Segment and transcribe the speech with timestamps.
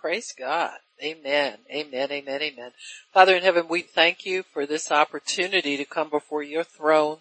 [0.00, 0.78] Praise God.
[1.02, 1.58] Amen.
[1.70, 2.10] Amen.
[2.10, 2.40] Amen.
[2.40, 2.72] Amen.
[3.12, 7.18] Father in heaven, we thank you for this opportunity to come before your throne.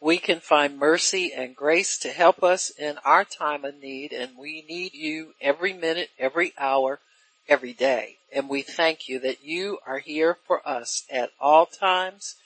[0.00, 4.38] We can find mercy and grace to help us in our time of need and
[4.38, 7.00] we need you every minute, every hour,
[7.48, 8.18] every day.
[8.32, 12.36] And we thank you that you are here for us at all times.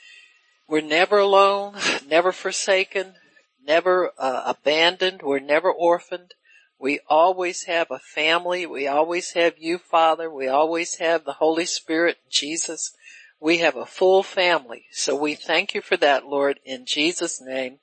[0.66, 1.74] We're never alone,
[2.08, 3.16] never forsaken,
[3.62, 5.20] never uh, abandoned.
[5.22, 6.32] We're never orphaned.
[6.78, 8.66] We always have a family.
[8.66, 10.30] We always have you, Father.
[10.30, 12.92] We always have the Holy Spirit, Jesus.
[13.40, 14.86] We have a full family.
[14.92, 17.78] So we thank you for that, Lord, in Jesus name.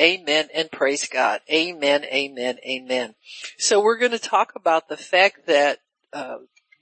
[0.00, 1.40] Amen and praise God.
[1.50, 3.14] Amen, amen, amen.
[3.58, 5.78] So we're going to talk about the fact that,
[6.12, 6.38] uh,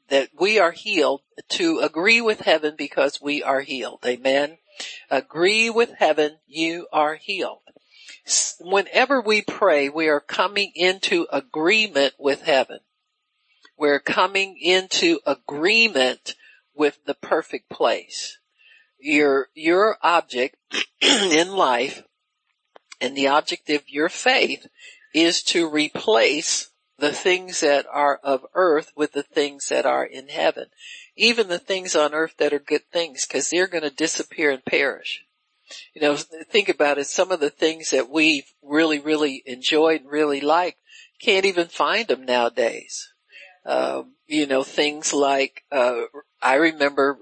[0.09, 4.01] that we are healed to agree with heaven because we are healed.
[4.07, 4.59] Amen.
[5.11, 7.61] Agree with heaven, you are healed
[8.61, 12.81] whenever we pray, we are coming into agreement with heaven.
[13.77, 16.35] We're coming into agreement
[16.75, 18.39] with the perfect place.
[18.99, 20.57] Your, your object
[21.01, 22.03] in life
[23.01, 24.67] and the object of your faith
[25.15, 30.29] is to replace the things that are of earth with the things that are in
[30.29, 30.67] heaven.
[31.17, 35.25] Even the things on earth that are good things, cause they're gonna disappear and perish
[35.95, 37.07] you know, think about it.
[37.07, 40.79] Some of the things that we really, really enjoyed and really liked
[41.21, 43.13] can't even find them nowadays.
[43.67, 46.03] Um, you know, things like, uh,
[46.41, 47.19] I remember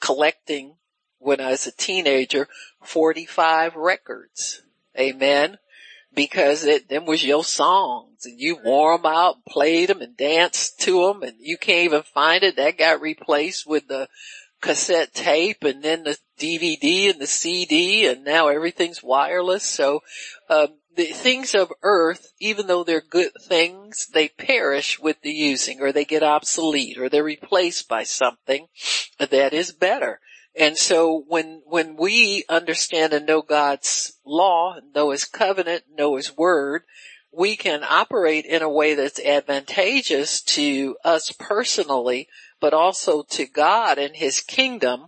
[0.00, 0.74] collecting
[1.18, 2.48] when I was a teenager,
[2.82, 4.62] 45 records.
[4.98, 5.58] Amen.
[6.14, 10.80] Because it, them was your songs and you wore them out, played them and danced
[10.80, 12.56] to them and you can't even find it.
[12.56, 14.08] That got replaced with the
[14.60, 19.64] cassette tape and then the DVD and the CD and now everything's wireless.
[19.64, 20.02] So,
[20.48, 25.80] um, the things of earth, even though they're good things, they perish with the using
[25.80, 28.66] or they get obsolete or they're replaced by something
[29.18, 30.20] that is better.
[30.58, 36.34] And so when, when we understand and know God's law, know His covenant, know His
[36.34, 36.84] word,
[37.30, 42.28] we can operate in a way that's advantageous to us personally
[42.60, 45.06] but also to God and His kingdom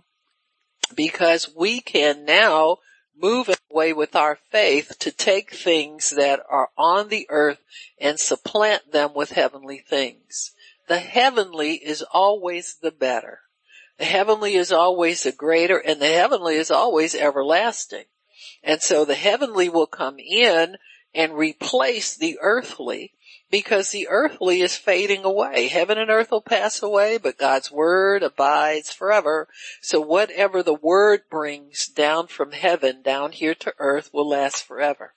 [0.95, 2.77] because we can now
[3.21, 7.59] move away with our faith to take things that are on the earth
[7.99, 10.53] and supplant them with heavenly things.
[10.87, 13.39] The heavenly is always the better.
[13.97, 18.05] The heavenly is always the greater and the heavenly is always everlasting.
[18.63, 20.77] And so the heavenly will come in
[21.13, 23.13] and replace the earthly
[23.49, 25.67] because the earthly is fading away.
[25.67, 29.47] Heaven and earth will pass away, but God's word abides forever.
[29.81, 35.13] So whatever the word brings down from heaven down here to earth will last forever.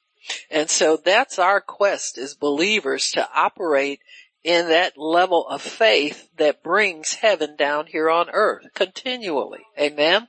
[0.51, 4.01] And so that's our quest as believers to operate
[4.45, 9.65] in that level of faith that brings heaven down here on earth continually.
[9.79, 10.29] Amen.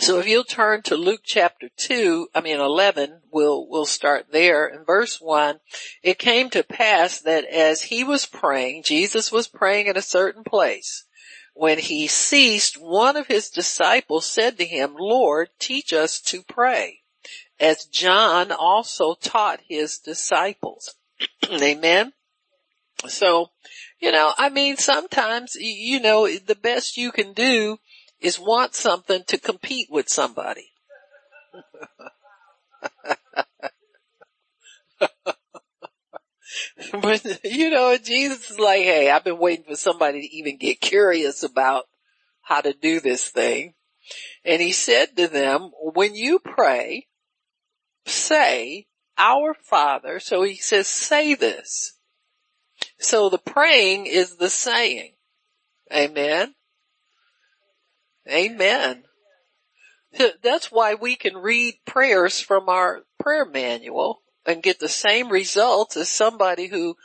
[0.00, 4.68] So if you'll turn to Luke chapter 2, I mean 11, we'll, we'll start there.
[4.68, 5.58] In verse 1,
[6.04, 10.44] it came to pass that as he was praying, Jesus was praying in a certain
[10.44, 11.04] place.
[11.52, 17.00] When he ceased, one of his disciples said to him, Lord, teach us to pray,
[17.58, 20.94] as John also taught his disciples.
[21.50, 22.12] Amen.
[23.08, 23.50] So,
[23.98, 27.78] you know, I mean, sometimes, you know, the best you can do
[28.20, 30.72] is want something to compete with somebody.
[37.02, 40.80] but you know, Jesus is like, hey, I've been waiting for somebody to even get
[40.80, 41.84] curious about
[42.42, 43.74] how to do this thing.
[44.44, 47.06] And he said to them, when you pray,
[48.06, 48.86] say,
[49.18, 50.20] our Father.
[50.20, 51.98] So he says, say this.
[52.98, 55.12] So the praying is the saying.
[55.92, 56.54] Amen.
[58.28, 59.04] Amen.
[60.42, 65.96] That's why we can read prayers from our prayer manual and get the same results
[65.96, 66.96] as somebody who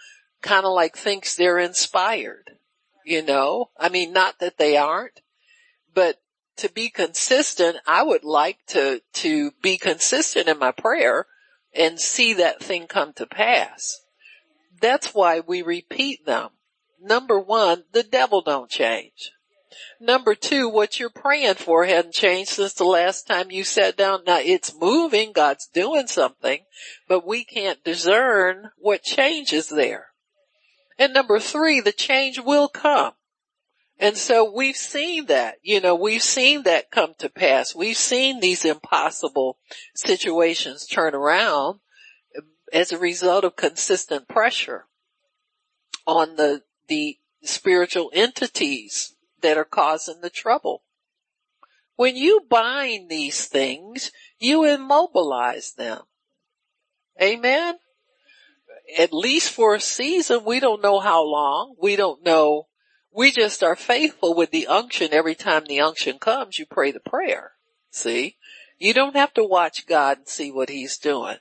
[0.41, 2.51] kind of like thinks they're inspired.
[3.05, 5.21] You know, I mean, not that they aren't,
[5.93, 6.17] but
[6.57, 11.25] to be consistent, I would like to, to be consistent in my prayer
[11.73, 13.99] and see that thing come to pass.
[14.79, 16.49] That's why we repeat them.
[17.01, 19.31] Number one, the devil don't change.
[19.99, 24.23] Number two, what you're praying for hadn't changed since the last time you sat down.
[24.25, 26.59] Now it's moving, God's doing something,
[27.07, 30.07] but we can't discern what change is there.
[30.97, 33.13] And number three, the change will come.
[33.99, 37.75] And so we've seen that, you know, we've seen that come to pass.
[37.75, 39.57] We've seen these impossible
[39.95, 41.79] situations turn around
[42.71, 44.85] as a result of consistent pressure
[46.05, 49.12] on the, the spiritual entities
[49.43, 50.81] that are causing the trouble.
[51.95, 56.01] When you bind these things, you immobilize them.
[57.21, 57.75] Amen?
[58.97, 61.75] At least for a season, we don't know how long.
[61.79, 62.67] We don't know.
[63.11, 65.09] We just are faithful with the unction.
[65.11, 67.51] Every time the unction comes, you pray the prayer.
[67.91, 68.37] See?
[68.79, 71.37] You don't have to watch God and see what he's doing.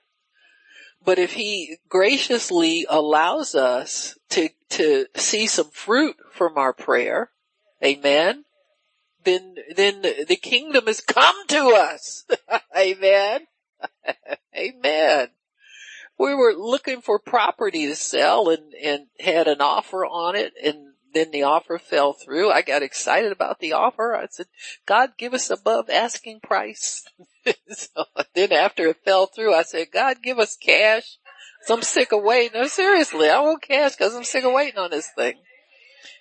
[1.05, 7.32] But if he graciously allows us to, to see some fruit from our prayer,
[7.85, 8.45] amen,
[9.25, 12.25] then, then the kingdom has come to us.
[12.77, 13.47] amen.
[14.57, 15.29] amen.
[16.19, 20.93] We were looking for property to sell and, and had an offer on it and
[21.15, 22.51] then the offer fell through.
[22.51, 24.17] I got excited about the offer.
[24.17, 24.47] I said,
[24.87, 27.05] God give us above asking price.
[27.71, 28.05] so
[28.35, 31.19] then after it fell through, I said, God give us cash.
[31.65, 32.61] So I'm sick of waiting.
[32.61, 35.35] No, seriously, I want cash because I'm sick of waiting on this thing.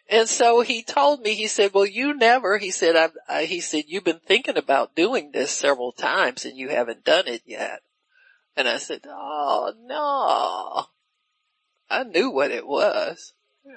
[0.10, 3.62] And so he told me, he said, well, you never, he said, I, I, he
[3.62, 7.80] said, you've been thinking about doing this several times and you haven't done it yet.
[8.56, 10.86] And I said, oh no.
[11.90, 13.34] I knew what it was.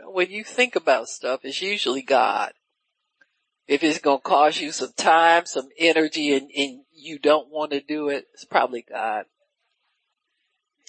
[0.07, 2.53] When you think about stuff, it's usually God.
[3.67, 7.73] If it's going to cost you some time, some energy and, and you don't want
[7.73, 9.27] to do it, it's probably God.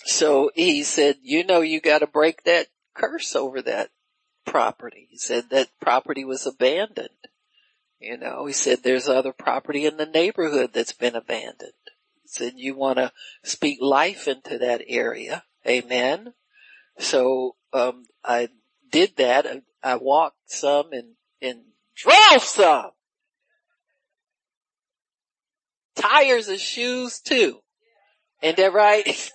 [0.06, 3.90] So he said, you know, you got to break that curse over that
[4.46, 5.08] property.
[5.10, 7.10] He said that property was abandoned.
[8.00, 11.72] You know, he said there's other property in the neighborhood that's been abandoned.
[12.22, 13.12] He said you want to
[13.44, 15.44] speak life into that area.
[15.68, 16.34] Amen.
[17.00, 18.50] So, um, I
[18.92, 19.48] did that.
[19.48, 21.62] I, I walked some and, and
[21.96, 22.92] drove some.
[25.96, 27.60] Tires and shoes too.
[28.42, 29.06] Ain't that right?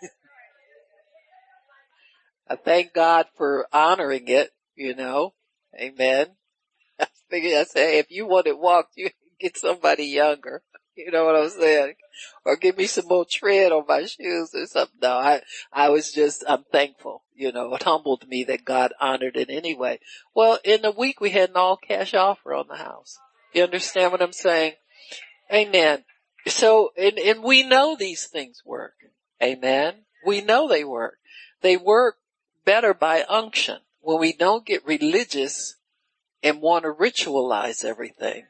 [2.48, 5.34] I thank God for honoring it, you know.
[5.78, 6.26] Amen.
[7.00, 9.10] I figured I say, hey, if you want it walked, you
[9.40, 10.62] get somebody younger.
[10.96, 11.94] You know what I'm saying?
[12.44, 14.98] Or give me some more tread on my shoes or something.
[15.00, 15.40] No, I,
[15.72, 17.22] I was just, I'm thankful.
[17.34, 20.00] You know, it humbled me that God honored it anyway.
[20.34, 23.18] Well, in a week we had an all cash offer on the house.
[23.54, 24.72] You understand what I'm saying?
[25.50, 26.04] Amen.
[26.48, 28.94] So, and, and we know these things work.
[29.42, 29.94] Amen.
[30.26, 31.16] We know they work.
[31.62, 32.16] They work
[32.66, 35.76] better by unction when we don't get religious
[36.42, 38.44] and want to ritualize everything.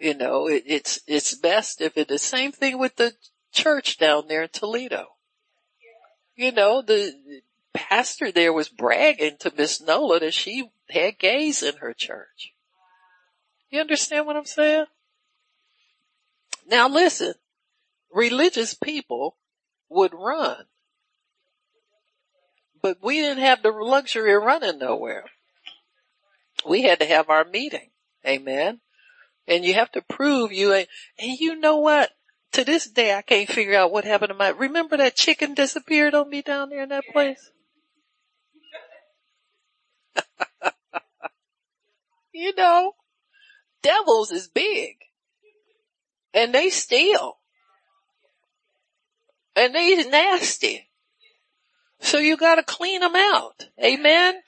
[0.00, 3.14] You know, it, it's, it's best if it, the same thing with the
[3.52, 5.06] church down there in Toledo.
[6.36, 7.14] You know, the
[7.72, 12.52] pastor there was bragging to Miss Nola that she had gays in her church.
[13.70, 14.86] You understand what I'm saying?
[16.68, 17.34] Now listen,
[18.12, 19.36] religious people
[19.88, 20.64] would run,
[22.88, 25.24] but we didn't have the luxury of running nowhere.
[26.66, 27.90] We had to have our meeting.
[28.26, 28.80] Amen.
[29.46, 30.88] And you have to prove you ain't,
[31.18, 32.10] and you know what?
[32.52, 36.14] To this day, I can't figure out what happened to my, remember that chicken disappeared
[36.14, 37.50] on me down there in that place?
[42.32, 42.92] you know,
[43.82, 44.96] devils is big.
[46.32, 47.36] And they steal.
[49.54, 50.87] And they nasty.
[52.00, 53.68] So you gotta clean them out.
[53.82, 54.40] Amen?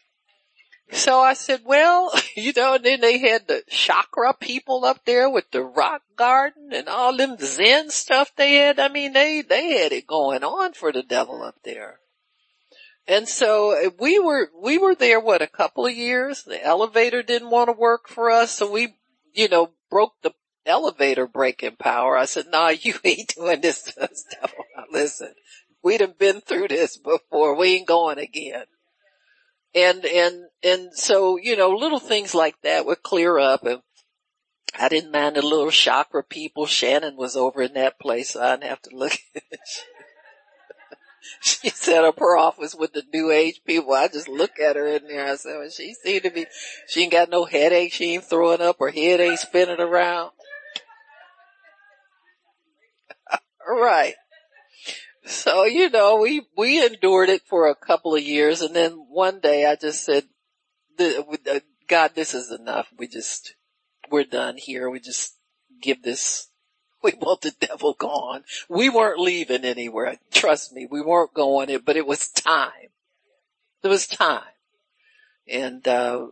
[0.93, 5.31] So I said, well, you know, and then they had the chakra people up there
[5.31, 8.79] with the rock garden and all them Zen stuff they had.
[8.81, 12.01] I mean, they, they had it going on for the devil up there.
[13.07, 16.45] And so uh, we were, we were there, what, a couple of years?
[16.45, 18.53] The elevator didn't want to work for us.
[18.53, 18.95] So we,
[19.33, 20.33] you know, broke the
[20.67, 22.17] elevator breaking power.
[22.17, 24.65] I said, nah, you ain't doing this to us, devil.
[24.93, 25.35] Listen,
[25.83, 27.57] we'd have been through this before.
[27.57, 28.65] We ain't going again.
[29.75, 33.83] And, and, and so, you know, little things like that would clear up and
[34.79, 36.67] I didn't mind the little chakra people.
[36.67, 39.13] Shannon was over in that place, so I didn't have to look.
[41.41, 43.95] she set up her office with the new age people.
[43.95, 45.27] I just look at her in there.
[45.27, 46.47] I said, well, she seemed to be,
[46.89, 47.93] she ain't got no headache.
[47.93, 48.77] She ain't throwing up.
[48.79, 50.31] Her head ain't spinning around.
[53.69, 54.15] right.
[55.25, 59.41] So, you know, we, we endured it for a couple of years and then one
[59.41, 60.25] day I just said,
[60.99, 62.89] uh, God, this is enough.
[62.99, 63.55] We just,
[64.11, 64.89] we're done here.
[64.89, 65.35] We just
[65.83, 66.49] give this,
[67.03, 68.45] we want the devil gone.
[68.69, 70.17] We weren't leaving anywhere.
[70.31, 72.91] Trust me, we weren't going it, but it was time.
[73.83, 74.43] It was time.
[75.49, 76.27] And, uh,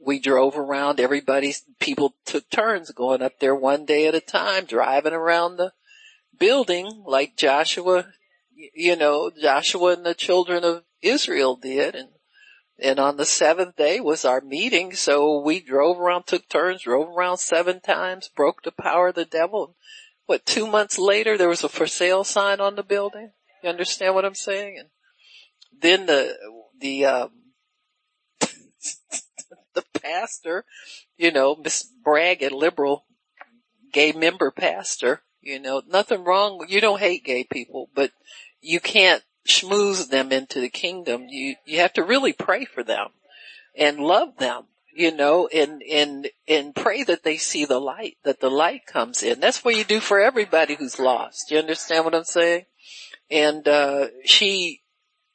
[0.00, 1.00] we drove around.
[1.00, 5.72] Everybody, people took turns going up there one day at a time, driving around the
[6.38, 8.06] building like Joshua
[8.74, 11.94] you know, Joshua and the children of Israel did.
[11.94, 12.08] And,
[12.78, 17.08] And on the seventh day was our meeting, so we drove around, took turns, drove
[17.08, 19.76] around seven times, broke the power of the devil.
[20.26, 23.32] What, two months later there was a for sale sign on the building?
[23.62, 24.78] You understand what I'm saying?
[24.78, 24.88] And
[25.80, 26.36] then the,
[26.78, 27.30] the, um,
[28.40, 30.64] the pastor,
[31.16, 33.06] you know, Miss Bragg, a liberal
[33.92, 36.66] gay member pastor, you know, nothing wrong.
[36.68, 38.12] You don't hate gay people, but
[38.60, 41.26] you can't schmooze them into the kingdom.
[41.30, 43.08] You, you have to really pray for them
[43.74, 44.64] and love them,
[44.94, 49.22] you know, and, and, and pray that they see the light, that the light comes
[49.22, 49.40] in.
[49.40, 51.50] That's what you do for everybody who's lost.
[51.50, 52.66] You understand what I'm saying?
[53.30, 54.82] And, uh, she,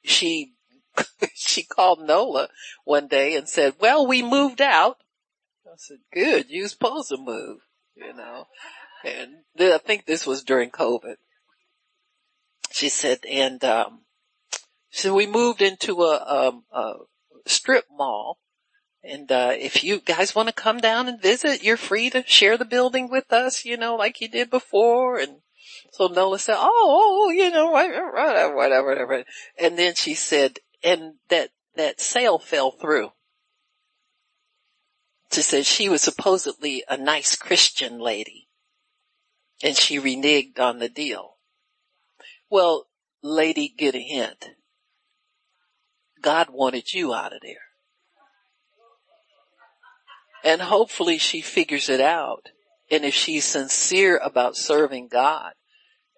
[0.04, 0.54] she,
[1.34, 2.50] she called Nola
[2.86, 4.98] one day and said, well, we moved out.
[5.66, 7.62] I said, good, you're supposed to move,
[7.96, 8.46] you know,
[9.06, 11.16] I think this was during COVID.
[12.72, 14.02] She said, and, um,
[14.90, 16.94] so we moved into a, a, a
[17.46, 18.40] strip mall.
[19.04, 22.58] And, uh, if you guys want to come down and visit, you're free to share
[22.58, 25.20] the building with us, you know, like you did before.
[25.20, 25.42] And
[25.92, 29.24] so Nola said, oh, oh you know, whatever, whatever, whatever.
[29.60, 33.12] And then she said, and that, that sale fell through.
[35.32, 38.48] She said she was supposedly a nice Christian lady
[39.64, 41.38] and she reneged on the deal.
[42.50, 42.88] Well,
[43.24, 44.50] lady, get a hint.
[46.22, 47.56] God wanted you out of there.
[50.44, 52.50] And hopefully she figures it out.
[52.92, 55.54] And if she's sincere about serving God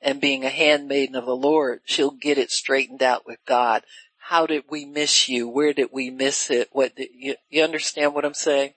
[0.02, 3.84] and being a handmaiden of the Lord, she'll get it straightened out with God.
[4.18, 5.48] How did we miss you?
[5.48, 6.70] Where did we miss it?
[6.72, 8.74] What did you, you understand what I'm saying?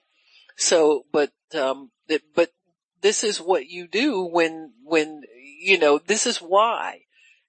[0.55, 1.89] So, but, um,
[2.35, 2.51] but
[3.01, 5.23] this is what you do when, when,
[5.59, 7.01] you know, this is why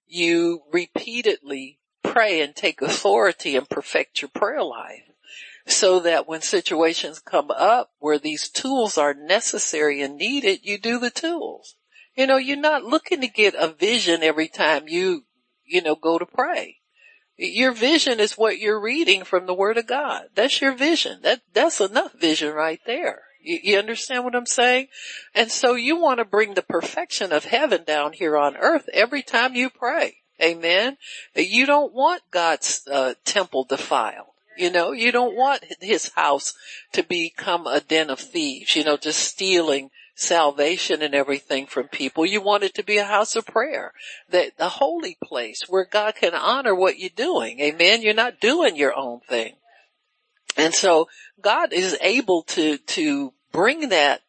[0.07, 5.03] you repeatedly pray and take authority and perfect your prayer life
[5.65, 10.99] so that when situations come up where these tools are necessary and needed, you do
[10.99, 11.75] the tools.
[12.15, 15.23] You know, you're not looking to get a vision every time you,
[15.65, 16.77] you know, go to pray.
[17.37, 20.25] Your vision is what you're reading from the word of God.
[20.35, 21.21] That's your vision.
[21.23, 23.23] That, that's enough vision right there.
[23.41, 24.87] You, you understand what I'm saying?
[25.33, 29.21] And so you want to bring the perfection of heaven down here on earth every
[29.21, 30.17] time you pray.
[30.41, 30.97] Amen.
[31.35, 34.27] You don't want God's uh, temple defiled.
[34.57, 36.53] You know, you don't want his house
[36.93, 42.25] to become a den of thieves, you know, just stealing salvation and everything from people.
[42.25, 43.93] You want it to be a house of prayer,
[44.29, 47.59] that the holy place where God can honor what you're doing.
[47.59, 48.01] Amen.
[48.01, 49.53] You're not doing your own thing.
[50.57, 51.07] And so
[51.39, 54.21] God is able to, to bring that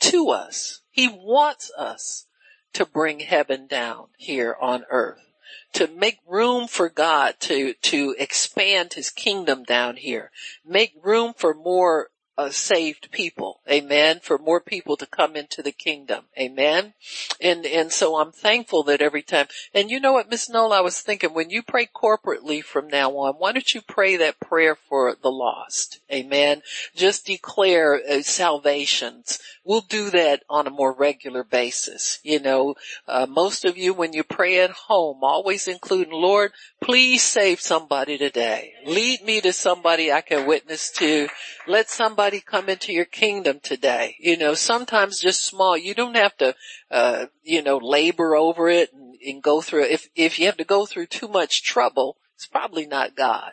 [0.00, 0.80] to us.
[0.90, 2.26] He wants us
[2.72, 5.30] to bring heaven down here on earth
[5.72, 10.30] to make room for God to, to expand his kingdom down here.
[10.64, 12.08] Make room for more
[12.38, 13.60] uh, saved people.
[13.70, 14.20] Amen.
[14.22, 16.24] For more people to come into the kingdom.
[16.38, 16.94] Amen.
[17.40, 20.80] And, and so I'm thankful that every time, and you know what, Miss Nola, I
[20.80, 24.74] was thinking when you pray corporately from now on, why don't you pray that prayer
[24.74, 26.00] for the lost?
[26.10, 26.62] Amen.
[26.94, 29.38] Just declare uh, salvations.
[29.70, 32.18] We'll do that on a more regular basis.
[32.24, 32.74] You know,
[33.06, 36.50] uh, most of you when you pray at home, always including, Lord,
[36.82, 38.72] please save somebody today.
[38.84, 41.28] Lead me to somebody I can witness to.
[41.68, 44.16] Let somebody come into your kingdom today.
[44.18, 45.76] You know, sometimes just small.
[45.76, 46.56] You don't have to,
[46.90, 49.84] uh, you know, labor over it and, and go through.
[49.84, 53.52] If if you have to go through too much trouble, it's probably not God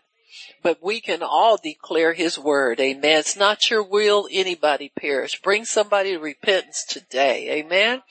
[0.63, 2.79] but we can all declare his word.
[2.79, 3.19] Amen.
[3.19, 5.41] It's not your will anybody perish.
[5.41, 7.59] Bring somebody to repentance today.
[7.59, 8.01] Amen.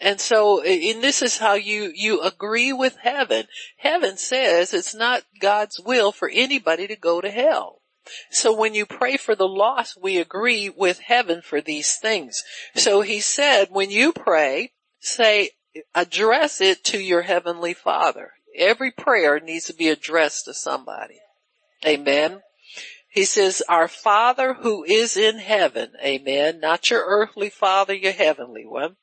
[0.00, 3.46] And so, and this is how you, you agree with heaven.
[3.76, 7.80] Heaven says it's not God's will for anybody to go to hell.
[8.30, 12.42] So when you pray for the lost, we agree with heaven for these things.
[12.74, 15.50] So he said, when you pray, say,
[15.94, 18.32] address it to your heavenly father.
[18.56, 21.20] Every prayer needs to be addressed to somebody.
[21.84, 22.42] Amen.
[23.08, 25.92] He says, our Father who is in heaven.
[26.02, 26.60] Amen.
[26.60, 28.96] Not your earthly father, your heavenly one.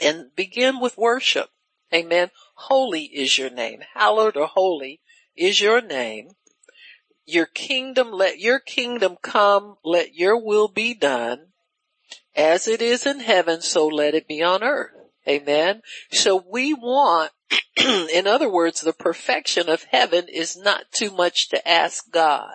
[0.00, 1.50] And begin with worship.
[1.92, 2.30] Amen.
[2.54, 3.80] Holy is your name.
[3.94, 5.00] Hallowed or holy
[5.36, 6.30] is your name.
[7.26, 9.76] Your kingdom, let your kingdom come.
[9.84, 11.48] Let your will be done
[12.34, 13.62] as it is in heaven.
[13.62, 15.01] So let it be on earth.
[15.28, 15.82] Amen.
[16.10, 17.30] So we want
[17.76, 22.54] in other words, the perfection of heaven is not too much to ask God.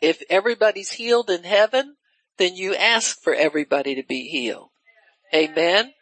[0.00, 1.96] If everybody's healed in heaven,
[2.38, 4.70] then you ask for everybody to be healed.
[5.34, 5.92] Amen.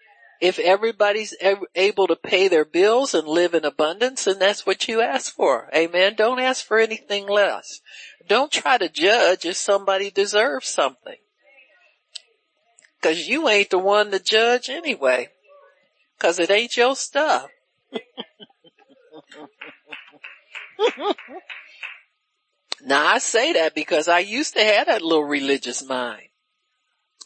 [0.40, 1.34] If everybody's
[1.74, 5.70] able to pay their bills and live in abundance, and that's what you ask for.
[5.74, 6.14] Amen.
[6.16, 7.80] Don't ask for anything less.
[8.28, 11.16] Don't try to judge if somebody deserves something.
[13.04, 15.28] Cause you ain't the one to judge anyway.
[16.18, 17.50] Cause it ain't your stuff.
[22.82, 26.28] now I say that because I used to have that little religious mind.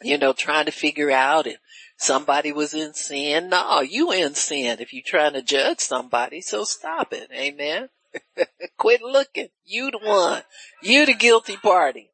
[0.03, 1.59] You know, trying to figure out if
[1.97, 3.49] somebody was in sin.
[3.49, 7.31] No, you in sin if you're trying to judge somebody, so stop it.
[7.33, 7.89] Amen.
[8.77, 9.51] Quit looking.
[9.65, 10.43] You the one.
[10.83, 12.11] You the guilty party.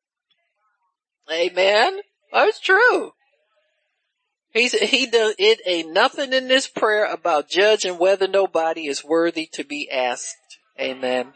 [1.32, 2.00] Amen.
[2.30, 3.14] That's true.
[4.54, 9.46] He's, he does, it ain't nothing in this prayer about judging whether nobody is worthy
[9.52, 10.36] to be asked.
[10.80, 11.32] Amen.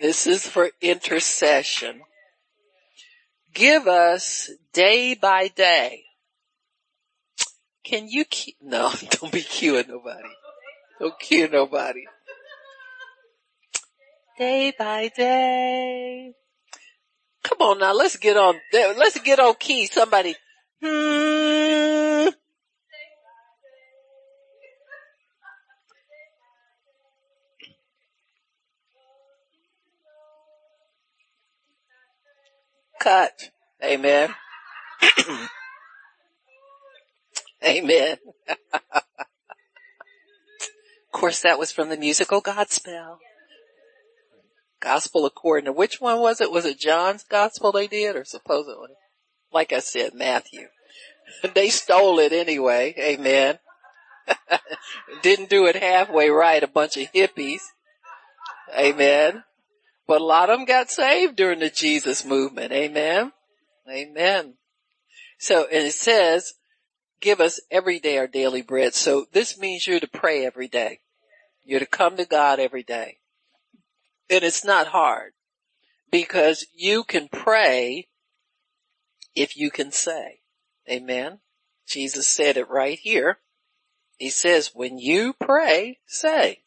[0.00, 2.00] This is for intercession.
[3.52, 6.04] Give us day by day.
[7.84, 10.28] Can you keep, no, don't be cueing nobody.
[10.98, 12.04] Don't cue nobody.
[14.38, 16.32] Day by day.
[17.44, 19.86] Come on now, let's get on, let's get on key.
[19.86, 20.34] Somebody,
[20.82, 21.97] hmm.
[32.98, 33.50] Cut.
[33.82, 34.34] Amen.
[37.64, 38.16] Amen.
[38.48, 39.02] of
[41.12, 43.18] course that was from the musical Godspell.
[44.80, 46.52] Gospel according to which one was it?
[46.52, 48.90] Was it John's gospel they did or supposedly?
[49.52, 50.68] Like I said, Matthew.
[51.54, 52.94] they stole it anyway.
[52.98, 53.58] Amen.
[55.22, 56.62] Didn't do it halfway right.
[56.62, 57.60] A bunch of hippies.
[58.76, 59.44] Amen.
[60.08, 62.72] But a lot of them got saved during the Jesus movement.
[62.72, 63.30] Amen.
[63.88, 64.54] Amen.
[65.38, 66.54] So, and it says,
[67.20, 68.94] give us every day our daily bread.
[68.94, 71.00] So this means you're to pray every day.
[71.62, 73.18] You're to come to God every day.
[74.30, 75.32] And it's not hard
[76.10, 78.08] because you can pray
[79.34, 80.40] if you can say.
[80.90, 81.40] Amen.
[81.86, 83.38] Jesus said it right here.
[84.16, 86.62] He says, when you pray, say.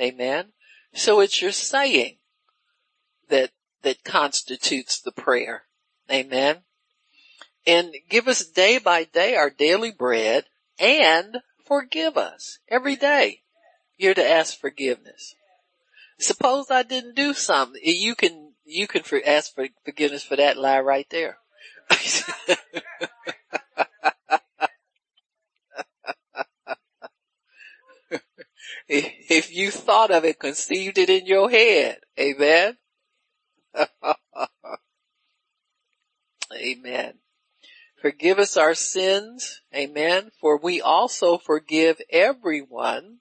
[0.00, 0.46] Amen.
[0.92, 2.16] So it's your saying
[3.28, 3.50] that,
[3.82, 5.64] that constitutes the prayer.
[6.10, 6.58] Amen.
[7.66, 10.44] And give us day by day our daily bread
[10.78, 13.40] and forgive us every day.
[13.96, 15.34] You're to ask forgiveness.
[16.18, 17.80] Suppose I didn't do something.
[17.84, 21.38] You can, you can for, ask for forgiveness for that lie right there.
[28.88, 32.76] if you thought of it, conceived it in your head, amen.
[36.54, 37.14] Amen.
[38.00, 39.62] Forgive us our sins.
[39.74, 40.30] Amen.
[40.40, 43.18] For we also forgive everyone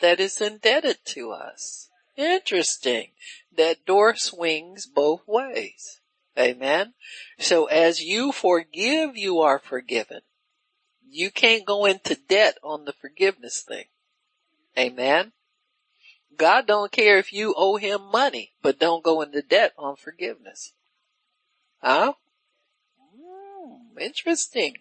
[0.00, 1.88] that is indebted to us.
[2.16, 3.08] Interesting.
[3.56, 6.00] That door swings both ways.
[6.38, 6.94] Amen.
[7.38, 10.20] So as you forgive, you are forgiven.
[11.08, 13.86] You can't go into debt on the forgiveness thing.
[14.78, 15.32] Amen.
[16.40, 20.72] God don't care if you owe him money, but don't go into debt on forgiveness.
[21.82, 22.14] Huh?
[23.14, 24.76] Mm, interesting.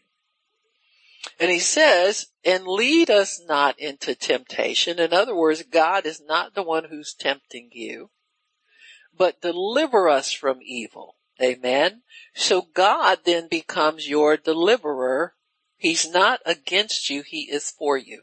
[1.38, 5.00] And he says, and lead us not into temptation.
[5.00, 8.10] In other words, God is not the one who's tempting you,
[9.14, 11.18] but deliver us from evil.
[11.42, 12.04] Amen.
[12.34, 15.34] So God then becomes your deliverer.
[15.76, 17.22] He's not against you.
[17.22, 18.22] He is for you.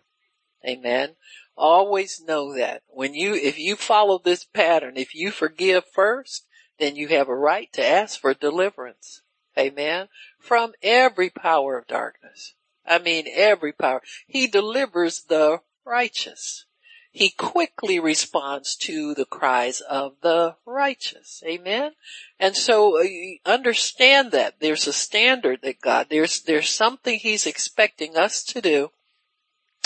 [0.66, 1.16] Amen.
[1.56, 6.46] Always know that when you, if you follow this pattern, if you forgive first,
[6.78, 9.22] then you have a right to ask for deliverance.
[9.58, 10.08] Amen.
[10.38, 12.54] From every power of darkness.
[12.86, 14.02] I mean every power.
[14.26, 16.66] He delivers the righteous.
[17.10, 21.42] He quickly responds to the cries of the righteous.
[21.46, 21.92] Amen.
[22.38, 23.06] And so uh,
[23.46, 28.90] understand that there's a standard that God, there's, there's something he's expecting us to do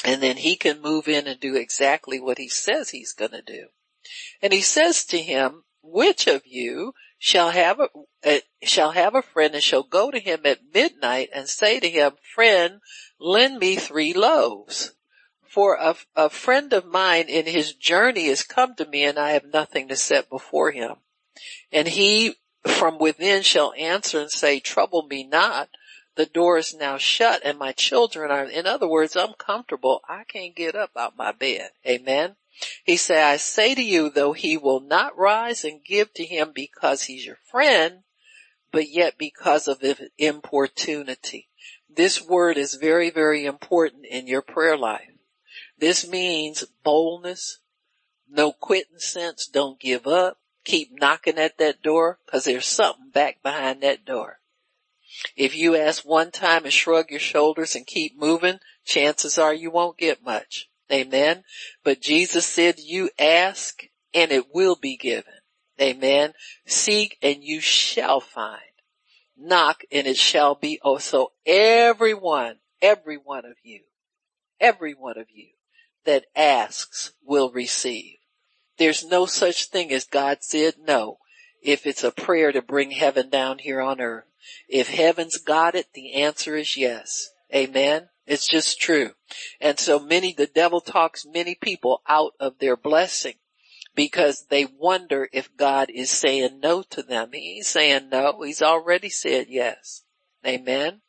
[0.04, 3.42] and then he can move in and do exactly what he says he's going to
[3.42, 3.66] do.
[4.40, 7.88] And he says to him, which of you shall have a,
[8.24, 11.88] uh, shall have a friend and shall go to him at midnight and say to
[11.88, 12.80] him, friend,
[13.18, 14.92] lend me three loaves.
[15.46, 19.32] For a, a friend of mine in his journey has come to me and I
[19.32, 20.96] have nothing to set before him.
[21.72, 25.68] And he from within shall answer and say, trouble me not
[26.16, 30.02] the door is now shut and my children are, in other words, I'm comfortable.
[30.08, 31.70] I can't get up out my bed.
[31.86, 32.36] Amen.
[32.84, 36.52] He said, I say to you, though he will not rise and give to him
[36.52, 38.02] because he's your friend,
[38.72, 39.82] but yet because of
[40.18, 41.48] importunity.
[41.88, 45.12] This word is very, very important in your prayer life.
[45.78, 47.60] This means boldness,
[48.28, 53.42] no quitting sense, don't give up, keep knocking at that door because there's something back
[53.42, 54.39] behind that door.
[55.36, 59.70] If you ask one time and shrug your shoulders and keep moving, chances are you
[59.70, 60.68] won't get much.
[60.92, 61.44] Amen.
[61.84, 65.32] But Jesus said you ask and it will be given.
[65.80, 66.32] Amen.
[66.66, 68.60] Seek and you shall find.
[69.36, 73.80] Knock and it shall be also everyone, every one of you,
[74.60, 75.48] every one of you
[76.04, 78.16] that asks will receive.
[78.78, 81.18] There's no such thing as God said no
[81.62, 84.29] if it's a prayer to bring heaven down here on earth.
[84.68, 87.30] If heaven's got it, the answer is yes.
[87.54, 88.08] Amen.
[88.26, 89.10] It's just true.
[89.60, 93.34] And so many, the devil talks many people out of their blessing
[93.94, 97.30] because they wonder if God is saying no to them.
[97.32, 98.42] He ain't saying no.
[98.42, 100.04] He's already said yes.
[100.46, 101.00] Amen.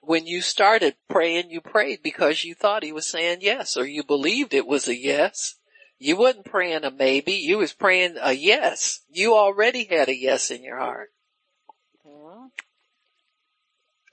[0.00, 4.02] When you started praying, you prayed because you thought he was saying yes or you
[4.02, 5.56] believed it was a yes.
[5.98, 7.34] You wasn't praying a maybe.
[7.34, 9.02] You was praying a yes.
[9.08, 11.10] You already had a yes in your heart.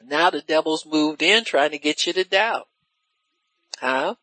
[0.04, 2.68] Now the devil's moved in trying to get you to doubt.
[3.80, 4.16] Huh?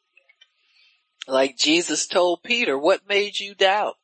[1.28, 3.94] Like Jesus told Peter, what made you doubt?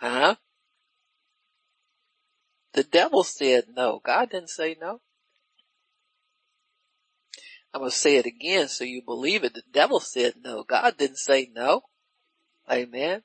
[0.00, 0.36] Huh?
[2.72, 4.00] The devil said no.
[4.04, 5.00] God didn't say no.
[7.72, 9.54] I'm going to say it again so you believe it.
[9.54, 10.64] The devil said no.
[10.64, 11.82] God didn't say no.
[12.70, 13.22] Amen.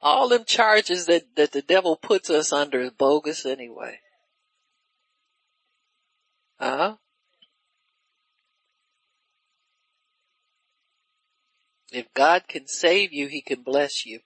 [0.00, 4.00] All them charges that, that the devil puts us under is bogus anyway.
[6.62, 6.94] Huh?
[11.90, 14.20] If God can save you, He can bless you.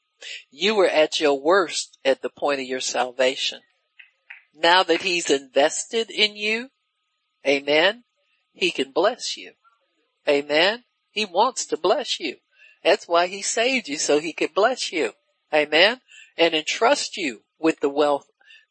[0.50, 3.60] You were at your worst at the point of your salvation.
[4.54, 6.68] Now that He's invested in you,
[7.46, 8.04] amen,
[8.52, 9.52] He can bless you.
[10.28, 10.84] Amen.
[11.10, 12.36] He wants to bless you.
[12.84, 15.12] That's why He saved you so He could bless you.
[15.54, 16.02] Amen.
[16.36, 18.26] And entrust you with the wealth.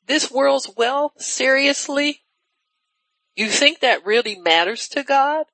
[0.06, 2.25] This world's wealth, seriously?
[3.36, 5.46] You think that really matters to God?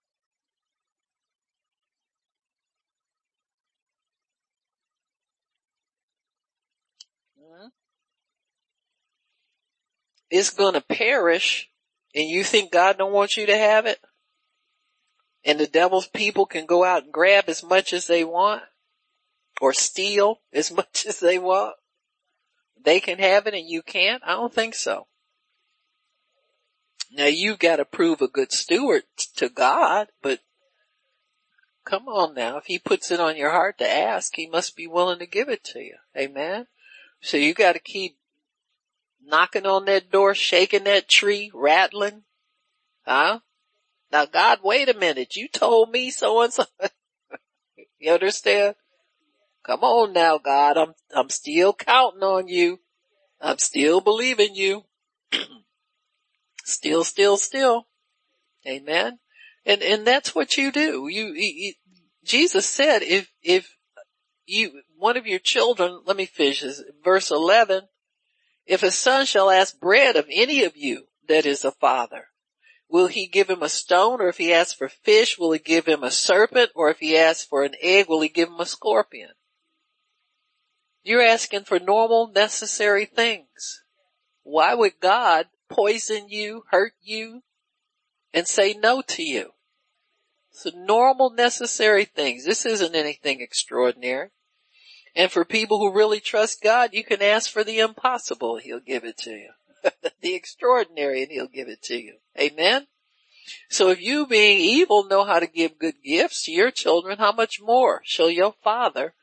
[10.32, 11.70] It's gonna perish
[12.16, 14.00] and you think God don't want you to have it?
[15.44, 18.64] And the devil's people can go out and grab as much as they want
[19.60, 21.76] or steal as much as they want?
[22.82, 24.24] They can have it and you can't?
[24.26, 25.08] I don't think so.
[27.14, 29.04] Now you gotta prove a good steward
[29.36, 30.40] to God, but
[31.86, 32.58] come on now.
[32.58, 35.50] If he puts it on your heart to ask, he must be willing to give
[35.50, 35.96] it to you.
[36.18, 36.68] Amen.
[37.20, 38.18] So you gotta keep
[39.22, 42.24] knocking on that door, shaking that tree, rattling.
[43.06, 43.40] Huh?
[44.12, 45.36] Now God, wait a minute.
[45.36, 46.66] You told me so and so.
[48.00, 48.76] you understand?
[49.66, 50.78] Come on now, God.
[50.78, 52.80] I'm, I'm still counting on you.
[53.40, 54.86] I'm still believing you.
[56.64, 57.88] Still, still, still.
[58.68, 59.20] Amen.
[59.66, 61.08] And, and that's what you do.
[61.08, 61.74] You, you,
[62.24, 63.76] Jesus said if, if
[64.46, 67.84] you, one of your children, let me finish this, verse 11,
[68.66, 72.28] if a son shall ask bread of any of you that is a father,
[72.90, 75.86] will he give him a stone or if he asks for fish, will he give
[75.86, 78.66] him a serpent or if he asks for an egg, will he give him a
[78.66, 79.32] scorpion?
[81.04, 83.84] You're asking for normal, necessary things.
[84.44, 87.44] Why would God poison you, hurt you,
[88.34, 89.52] and say no to you.
[90.52, 92.46] So normal necessary things.
[92.46, 94.30] This isn't anything extraordinary.
[95.16, 98.58] And for people who really trust God, you can ask for the impossible.
[98.58, 99.50] He'll give it to you.
[100.22, 102.18] the extraordinary and he'll give it to you.
[102.40, 102.88] Amen.
[103.70, 107.32] So if you being evil know how to give good gifts to your children, how
[107.32, 109.14] much more shall your father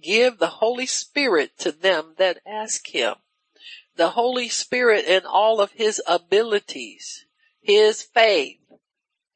[0.00, 3.14] give the Holy Spirit to them that ask him?
[3.96, 7.26] The Holy Spirit and all of his abilities,
[7.60, 8.58] his faith,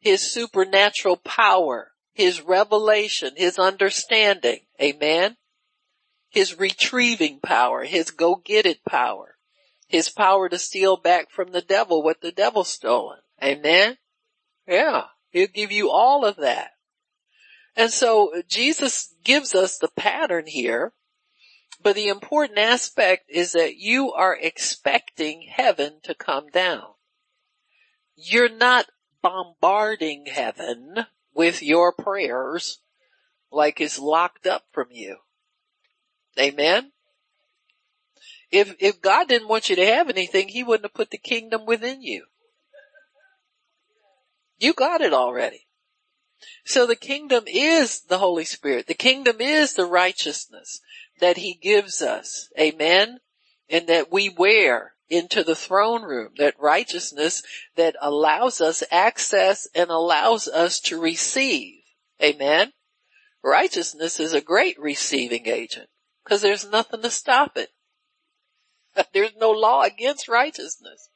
[0.01, 4.61] his supernatural power, his revelation, his understanding.
[4.81, 5.37] Amen.
[6.31, 9.37] His retrieving power, his go get it power,
[9.87, 13.19] his power to steal back from the devil what the devil stolen.
[13.43, 13.97] Amen.
[14.67, 15.05] Yeah.
[15.31, 16.73] He'll give you all of that.
[17.77, 20.93] And so Jesus gives us the pattern here
[21.83, 26.83] but the important aspect is that you are expecting heaven to come down.
[28.17, 28.87] You're not
[29.23, 32.81] bombarding heaven with your prayers
[33.51, 35.19] like it's locked up from you.
[36.39, 36.93] Amen.
[38.51, 41.67] If, if God didn't want you to have anything, he wouldn't have put the kingdom
[41.67, 42.25] within you.
[44.59, 45.68] You got it already.
[46.65, 48.87] So the kingdom is the Holy Spirit.
[48.87, 50.81] The kingdom is the righteousness
[51.21, 52.49] that he gives us.
[52.59, 53.19] Amen.
[53.69, 57.43] And that we wear into the throne room, that righteousness
[57.77, 61.81] that allows us access and allows us to receive.
[62.23, 62.73] Amen.
[63.43, 65.89] Righteousness is a great receiving agent
[66.25, 67.71] because there's nothing to stop it.
[69.15, 71.09] There's no law against righteousness.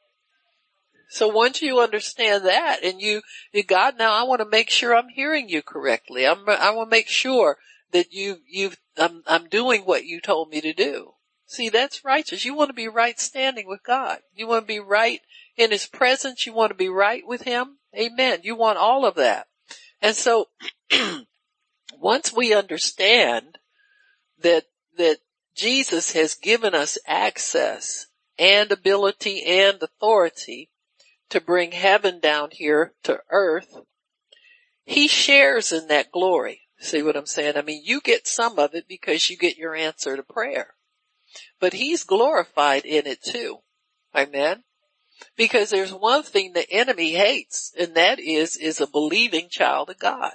[1.12, 3.20] So once you understand that and you,
[3.52, 6.26] you God, now I want to make sure I'm hearing you correctly.
[6.26, 7.58] I'm, I want to make sure
[7.92, 11.12] that you, you've, I'm, I'm doing what you told me to do.
[11.44, 12.46] See, that's righteous.
[12.46, 14.20] You want to be right standing with God.
[14.34, 15.20] You want to be right
[15.54, 16.46] in His presence.
[16.46, 17.76] You want to be right with Him.
[17.94, 18.38] Amen.
[18.42, 19.48] You want all of that.
[20.00, 20.48] And so
[22.00, 23.58] once we understand
[24.40, 24.64] that,
[24.96, 25.18] that
[25.54, 28.06] Jesus has given us access
[28.38, 30.70] and ability and authority
[31.32, 33.78] to bring heaven down here to earth,
[34.84, 36.60] he shares in that glory.
[36.78, 37.56] See what I'm saying?
[37.56, 40.74] I mean, you get some of it because you get your answer to prayer,
[41.58, 43.60] but he's glorified in it too.
[44.14, 44.64] Amen.
[45.34, 49.98] Because there's one thing the enemy hates and that is, is a believing child of
[49.98, 50.32] God.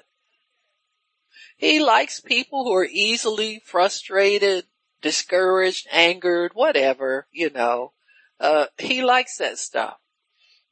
[1.57, 4.65] He likes people who are easily frustrated,
[5.03, 7.93] discouraged, angered, whatever, you know.
[8.39, 9.97] Uh, he likes that stuff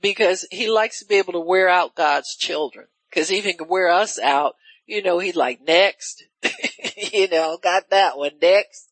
[0.05, 2.85] because he likes to be able to wear out God's children.
[3.11, 6.25] Cause he can wear us out, you know, he's like, next,
[7.13, 8.89] you know, got that one next.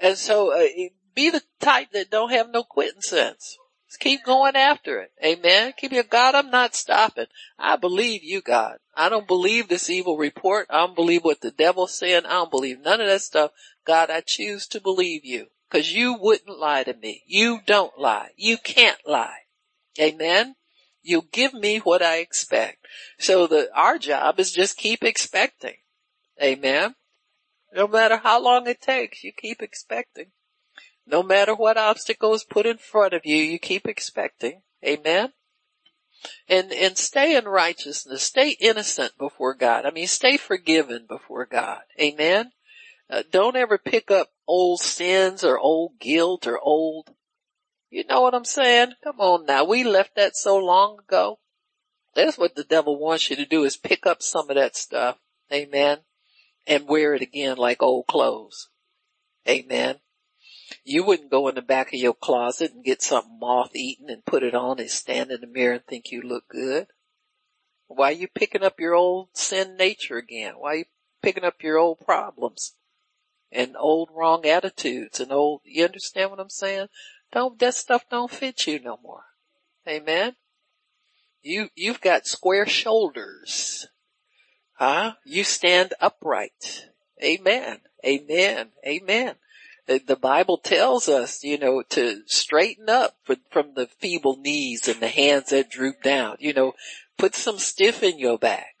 [0.00, 0.66] And so, uh,
[1.14, 3.56] be the type that don't have no quitting sense.
[3.88, 5.12] Just keep going after it.
[5.24, 5.72] Amen.
[5.76, 7.26] Keep your God, I'm not stopping.
[7.58, 8.78] I believe you, God.
[8.96, 10.66] I don't believe this evil report.
[10.68, 12.26] I don't believe what the devil's saying.
[12.26, 13.52] I don't believe none of that stuff.
[13.86, 17.22] God, I choose to believe you because you wouldn't lie to me.
[17.26, 18.30] You don't lie.
[18.36, 19.45] You can't lie.
[19.98, 20.54] Amen.
[21.02, 22.86] You give me what I expect.
[23.18, 25.76] So the, our job is just keep expecting.
[26.42, 26.94] Amen.
[27.72, 30.26] No matter how long it takes, you keep expecting.
[31.06, 34.62] No matter what obstacles put in front of you, you keep expecting.
[34.84, 35.32] Amen.
[36.48, 38.22] And, and stay in righteousness.
[38.22, 39.86] Stay innocent before God.
[39.86, 41.82] I mean, stay forgiven before God.
[42.00, 42.50] Amen.
[43.08, 47.10] Uh, don't ever pick up old sins or old guilt or old
[47.90, 48.94] you know what I'm saying?
[49.02, 49.64] Come on now.
[49.64, 51.38] We left that so long ago.
[52.14, 55.18] That's what the devil wants you to do is pick up some of that stuff.
[55.52, 55.98] Amen.
[56.66, 58.70] And wear it again like old clothes.
[59.48, 59.96] Amen.
[60.84, 64.24] You wouldn't go in the back of your closet and get something moth eaten and
[64.24, 66.88] put it on and stand in the mirror and think you look good.
[67.86, 70.54] Why are you picking up your old sin nature again?
[70.58, 70.84] Why are you
[71.22, 72.74] picking up your old problems
[73.52, 76.88] and old wrong attitudes and old, you understand what I'm saying?
[77.36, 79.24] Don't, that stuff don't fit you no more.
[79.86, 80.36] Amen.
[81.42, 83.88] You, you've got square shoulders.
[84.78, 85.16] Huh?
[85.26, 86.86] You stand upright.
[87.22, 87.80] Amen.
[88.02, 88.68] Amen.
[88.86, 89.34] Amen.
[89.86, 93.18] The, Bible tells us, you know, to straighten up
[93.50, 96.36] from the feeble knees and the hands that droop down.
[96.38, 96.72] You know,
[97.18, 98.76] put some stiff in your back.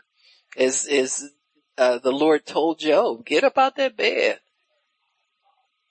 [0.56, 1.28] As, as,
[1.76, 4.40] uh, the Lord told Job, get up out that bed.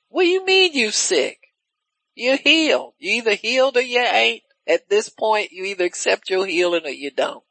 [0.10, 1.45] What do you mean you sick?
[2.16, 2.94] You're healed.
[2.98, 4.42] You either healed or you ain't.
[4.68, 7.44] At this point, you either accept your healing or you don't.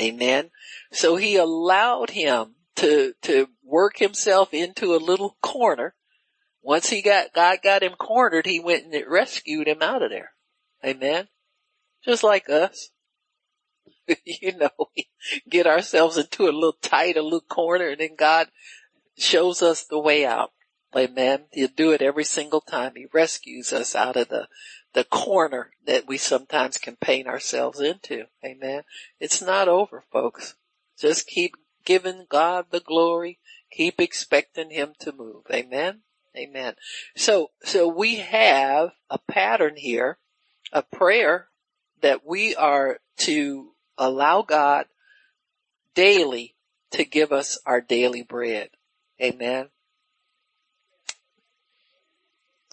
[0.00, 0.50] Amen.
[0.92, 5.94] So he allowed him to, to work himself into a little corner.
[6.62, 10.30] Once he got, God got him cornered, he went and rescued him out of there.
[10.84, 11.28] Amen.
[12.04, 12.90] Just like us.
[14.24, 15.08] you know, we
[15.50, 18.48] get ourselves into a little tight, a little corner and then God
[19.16, 20.52] shows us the way out.
[20.96, 21.44] Amen.
[21.52, 22.92] He'll do it every single time.
[22.96, 24.48] He rescues us out of the,
[24.94, 28.24] the corner that we sometimes can paint ourselves into.
[28.44, 28.82] Amen.
[29.20, 30.54] It's not over, folks.
[30.98, 33.38] Just keep giving God the glory.
[33.70, 35.44] Keep expecting Him to move.
[35.52, 36.00] Amen.
[36.36, 36.74] Amen.
[37.16, 40.18] So, so we have a pattern here,
[40.72, 41.48] a prayer
[42.00, 44.86] that we are to allow God
[45.94, 46.54] daily
[46.92, 48.70] to give us our daily bread.
[49.20, 49.68] Amen.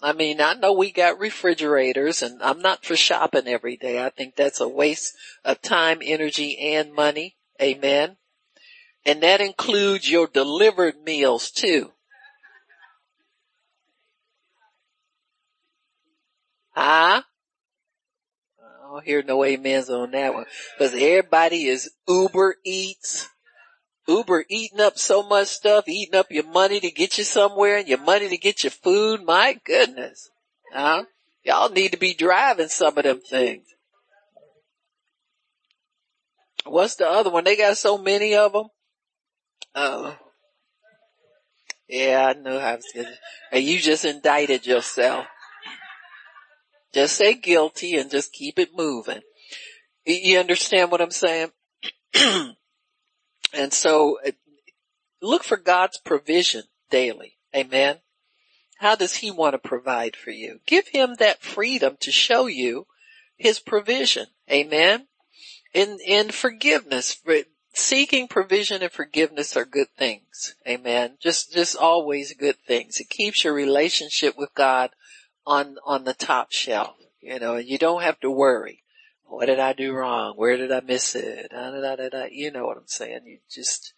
[0.02, 4.04] I mean, I know we got refrigerators and I'm not for shopping every day.
[4.04, 7.36] I think that's a waste of time, energy, and money.
[7.60, 8.18] Amen.
[9.06, 11.92] And that includes your delivered meals too.
[16.72, 17.22] Huh?
[18.60, 20.44] I don't hear no amens on that one.
[20.78, 23.30] Cause everybody is Uber Eats,
[24.08, 27.88] Uber eating up so much stuff, eating up your money to get you somewhere and
[27.88, 29.24] your money to get your food.
[29.24, 30.30] My goodness.
[30.72, 31.04] Huh?
[31.44, 33.66] Y'all need to be driving some of them things.
[36.64, 37.44] What's the other one?
[37.44, 38.66] They got so many of them.
[39.74, 40.04] Oh.
[40.04, 40.14] Uh,
[41.88, 43.14] yeah, I know how it's gonna,
[43.52, 45.26] and you just indicted yourself.
[46.92, 49.20] Just say guilty and just keep it moving.
[50.04, 51.50] You understand what I'm saying?
[53.56, 54.32] and so uh,
[55.20, 57.38] look for God's provision daily.
[57.54, 57.96] Amen.
[58.78, 60.60] How does he want to provide for you?
[60.66, 62.86] Give him that freedom to show you
[63.36, 64.26] his provision.
[64.50, 65.06] Amen.
[65.72, 67.20] In, in forgiveness,
[67.74, 70.54] seeking provision and forgiveness are good things.
[70.68, 71.16] Amen.
[71.20, 73.00] Just, just always good things.
[73.00, 74.90] It keeps your relationship with God
[75.46, 76.96] on, on the top shelf.
[77.20, 78.82] You know, you don't have to worry.
[79.28, 80.34] What did I do wrong?
[80.36, 81.50] Where did I miss it?
[81.50, 83.20] Da, da, da, da, you know what I'm saying.
[83.24, 83.92] You just,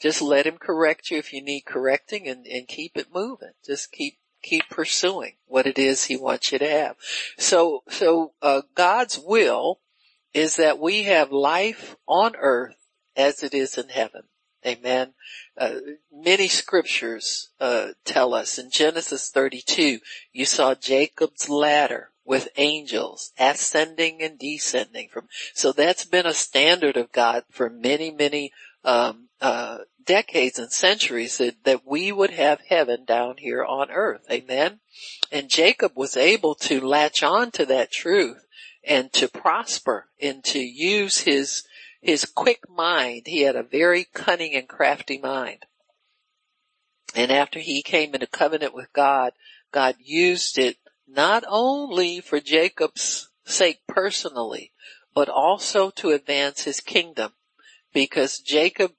[0.00, 3.52] just let him correct you if you need correcting and, and keep it moving.
[3.64, 6.96] Just keep, keep pursuing what it is he wants you to have.
[7.38, 9.80] So, so, uh, God's will
[10.32, 12.76] is that we have life on earth
[13.16, 14.22] as it is in heaven.
[14.66, 15.14] Amen.
[15.56, 15.76] Uh,
[16.12, 20.00] many scriptures uh, tell us in Genesis 32,
[20.32, 25.28] you saw Jacob's ladder with angels ascending and descending from.
[25.54, 28.52] So that's been a standard of God for many, many
[28.84, 34.22] um, uh, decades and centuries that, that we would have heaven down here on earth.
[34.30, 34.80] Amen.
[35.30, 38.44] And Jacob was able to latch on to that truth
[38.84, 41.64] and to prosper and to use his
[42.00, 43.22] his quick mind.
[43.26, 45.66] He had a very cunning and crafty mind.
[47.14, 49.32] And after he came into covenant with God,
[49.72, 50.76] God used it
[51.10, 54.72] not only for Jacob's sake personally,
[55.14, 57.32] but also to advance his kingdom
[57.92, 58.92] because Jacob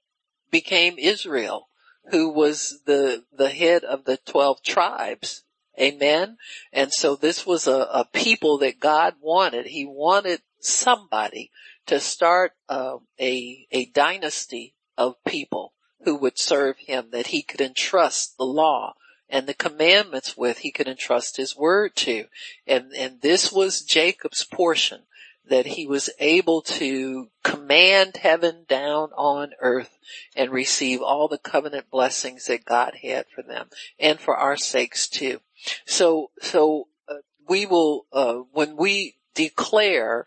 [0.50, 1.68] became Israel
[2.10, 5.44] who was the, the head of the 12 tribes.
[5.80, 6.36] Amen.
[6.72, 9.66] And so this was a, a people that God wanted.
[9.66, 11.50] He wanted somebody
[11.86, 15.72] to start uh, a a dynasty of people
[16.04, 18.94] who would serve him that he could entrust the law
[19.32, 22.26] and the commandments with he could entrust his word to
[22.66, 25.00] and and this was Jacob's portion
[25.48, 29.98] that he was able to command heaven down on earth
[30.36, 33.68] and receive all the covenant blessings that God had for them
[33.98, 35.40] and for our sakes too.
[35.84, 37.16] So, so uh,
[37.48, 40.26] we will, uh, when we declare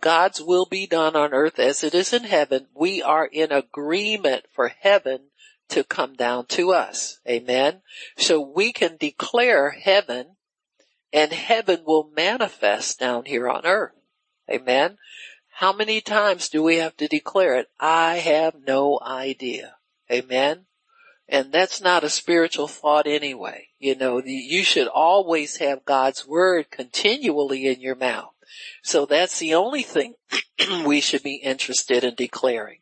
[0.00, 4.44] God's will be done on earth as it is in heaven, we are in agreement
[4.52, 5.30] for heaven
[5.68, 7.18] to come down to us.
[7.28, 7.82] Amen.
[8.16, 10.36] So we can declare heaven
[11.12, 13.94] and heaven will manifest down here on earth.
[14.50, 14.98] Amen.
[15.48, 17.68] How many times do we have to declare it?
[17.80, 19.76] I have no idea.
[20.10, 20.66] Amen.
[21.28, 23.68] And that's not a spiritual thought anyway.
[23.78, 28.32] You know, you should always have God's word continually in your mouth.
[28.82, 30.14] So that's the only thing
[30.86, 32.80] we should be interested in declaring.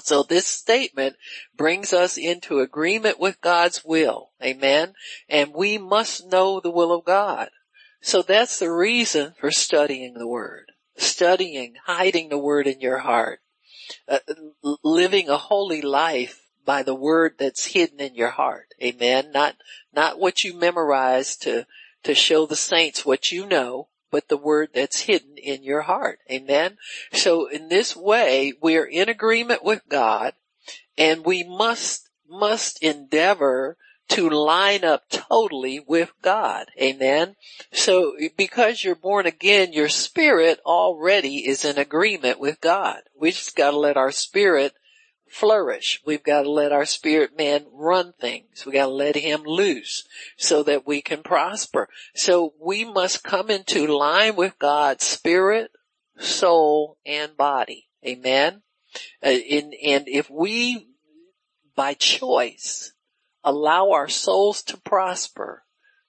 [0.00, 1.16] So this statement
[1.56, 4.30] brings us into agreement with God's will.
[4.42, 4.94] Amen.
[5.28, 7.50] And we must know the will of God.
[8.00, 10.72] So that's the reason for studying the word.
[10.96, 13.40] Studying, hiding the word in your heart.
[14.08, 14.18] Uh,
[14.82, 18.74] living a holy life by the word that's hidden in your heart.
[18.82, 19.30] Amen.
[19.32, 19.56] Not,
[19.92, 21.66] not what you memorize to,
[22.04, 26.20] to show the saints what you know, but the word that's hidden in your heart.
[26.30, 26.76] Amen.
[27.12, 30.34] So in this way, we are in agreement with God
[30.96, 33.76] and we must, must endeavor
[34.10, 36.66] to line up totally with God.
[36.80, 37.34] Amen.
[37.72, 43.00] So because you're born again, your spirit already is in agreement with God.
[43.18, 44.74] We just gotta let our spirit
[45.32, 46.00] flourish.
[46.04, 48.66] We've got to let our spirit man run things.
[48.66, 50.04] We got to let him loose
[50.36, 51.88] so that we can prosper.
[52.14, 55.70] So we must come into line with God's spirit,
[56.18, 57.88] soul, and body.
[58.06, 58.62] Amen.
[59.22, 60.88] Uh, and if we,
[61.74, 62.92] by choice,
[63.42, 65.64] allow our souls to prosper,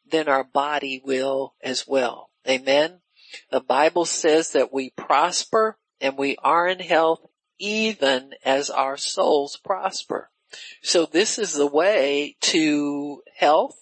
[0.05, 2.29] then our body will as well.
[2.47, 2.99] Amen.
[3.51, 7.21] The Bible says that we prosper and we are in health
[7.59, 10.29] even as our souls prosper.
[10.81, 13.77] So this is the way to health.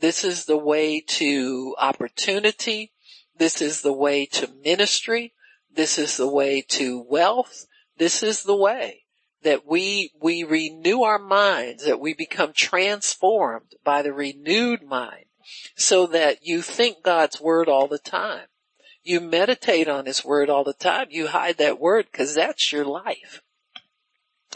[0.00, 2.92] This is the way to opportunity.
[3.36, 5.34] This is the way to ministry.
[5.72, 7.66] This is the way to wealth.
[7.96, 9.04] This is the way
[9.42, 15.26] that we, we renew our minds, that we become transformed by the renewed mind
[15.76, 18.46] so that you think God's word all the time.
[19.08, 21.06] You meditate on His Word all the time.
[21.08, 23.40] You hide that Word because that's your life.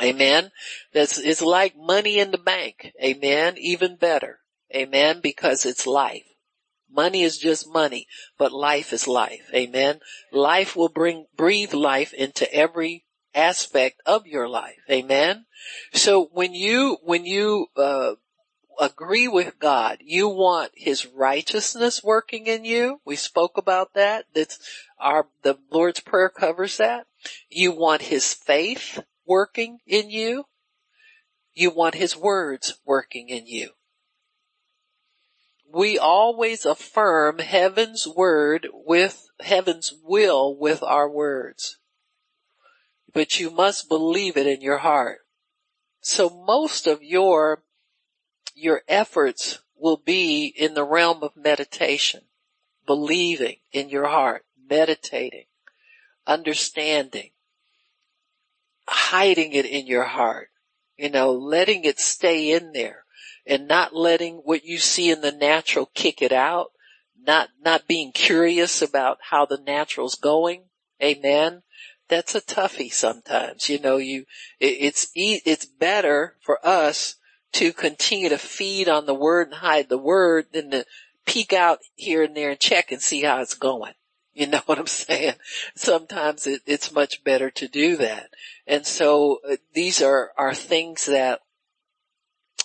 [0.02, 0.50] Amen.
[0.92, 2.92] That's, it's like money in the bank.
[3.02, 3.54] Amen.
[3.56, 4.40] Even better.
[4.74, 5.20] Amen.
[5.22, 6.26] Because it's life.
[6.90, 9.48] Money is just money, but life is life.
[9.54, 10.00] Amen.
[10.30, 14.80] Life will bring, breathe life into every aspect of your life.
[14.90, 15.46] Amen.
[15.94, 18.16] So when you, when you, uh,
[18.80, 23.00] agree with God, you want His righteousness working in you.
[23.04, 24.26] We spoke about that.
[24.34, 24.58] That's
[24.98, 27.06] our, the Lord's Prayer covers that.
[27.48, 30.44] You want His faith working in you.
[31.54, 33.70] You want His words working in you.
[35.72, 41.78] We always affirm heaven's word with heaven's will with our words.
[43.14, 45.20] But you must believe it in your heart.
[46.02, 47.62] So most of your,
[48.54, 52.22] your efforts will be in the realm of meditation,
[52.86, 55.46] believing in your heart, meditating,
[56.26, 57.30] understanding,
[58.86, 60.50] hiding it in your heart,
[60.96, 63.04] you know, letting it stay in there
[63.46, 66.70] and not letting what you see in the natural kick it out,
[67.20, 70.62] not, not being curious about how the natural's going.
[71.02, 71.62] Amen.
[72.08, 73.68] That's a toughie sometimes.
[73.68, 74.26] You know, you,
[74.60, 77.16] it, it's, it's better for us
[77.52, 80.86] to continue to feed on the word and hide the word than to
[81.26, 83.92] peek out here and there and check and see how it's going.
[84.34, 85.34] You know what I'm saying?
[85.74, 88.30] Sometimes it, it's much better to do that.
[88.66, 91.40] And so uh, these are, are things that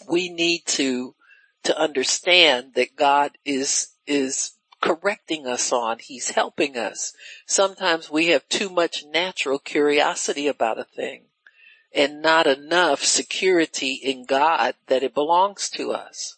[0.10, 1.16] we need to,
[1.64, 5.98] to understand that God is, is correcting us on.
[6.00, 7.14] He's helping us.
[7.46, 11.24] Sometimes we have too much natural curiosity about a thing
[11.94, 16.38] and not enough security in God that it belongs to us.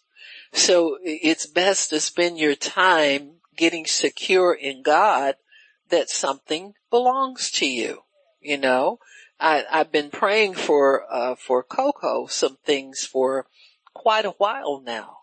[0.52, 5.36] So it's best to spend your time getting secure in God
[5.90, 8.02] that something belongs to you,
[8.40, 8.98] you know?
[9.38, 13.46] I, have been praying for, uh, for Coco some things for
[13.94, 15.18] quite a while now.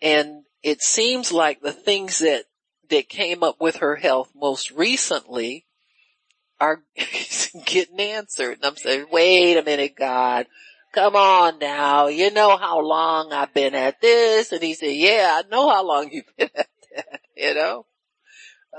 [0.00, 2.44] And it seems like the things that,
[2.88, 5.66] that came up with her health most recently
[6.60, 6.82] are
[7.66, 8.56] getting answered.
[8.56, 10.46] And I'm saying, wait a minute, God,
[10.92, 12.08] come on now.
[12.08, 14.52] You know how long I've been at this.
[14.52, 17.86] And he said, yeah, I know how long you've been at that, you know?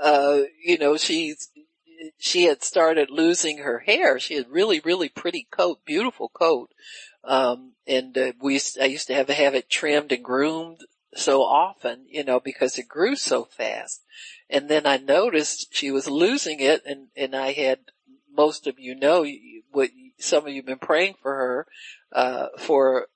[0.00, 1.50] Uh, you know, she's,
[2.18, 4.18] she had started losing her hair.
[4.18, 6.70] She had really, really pretty coat, beautiful coat.
[7.24, 10.80] Um, and uh, we, I used to have to have it trimmed and groomed
[11.14, 14.02] so often, you know, because it grew so fast.
[14.48, 17.78] And then I noticed she was losing it and, and I had,
[18.32, 19.26] most of you know
[19.72, 21.66] what some of you have been praying for her,
[22.12, 23.08] uh, for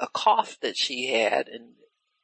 [0.00, 1.70] a cough that she had and,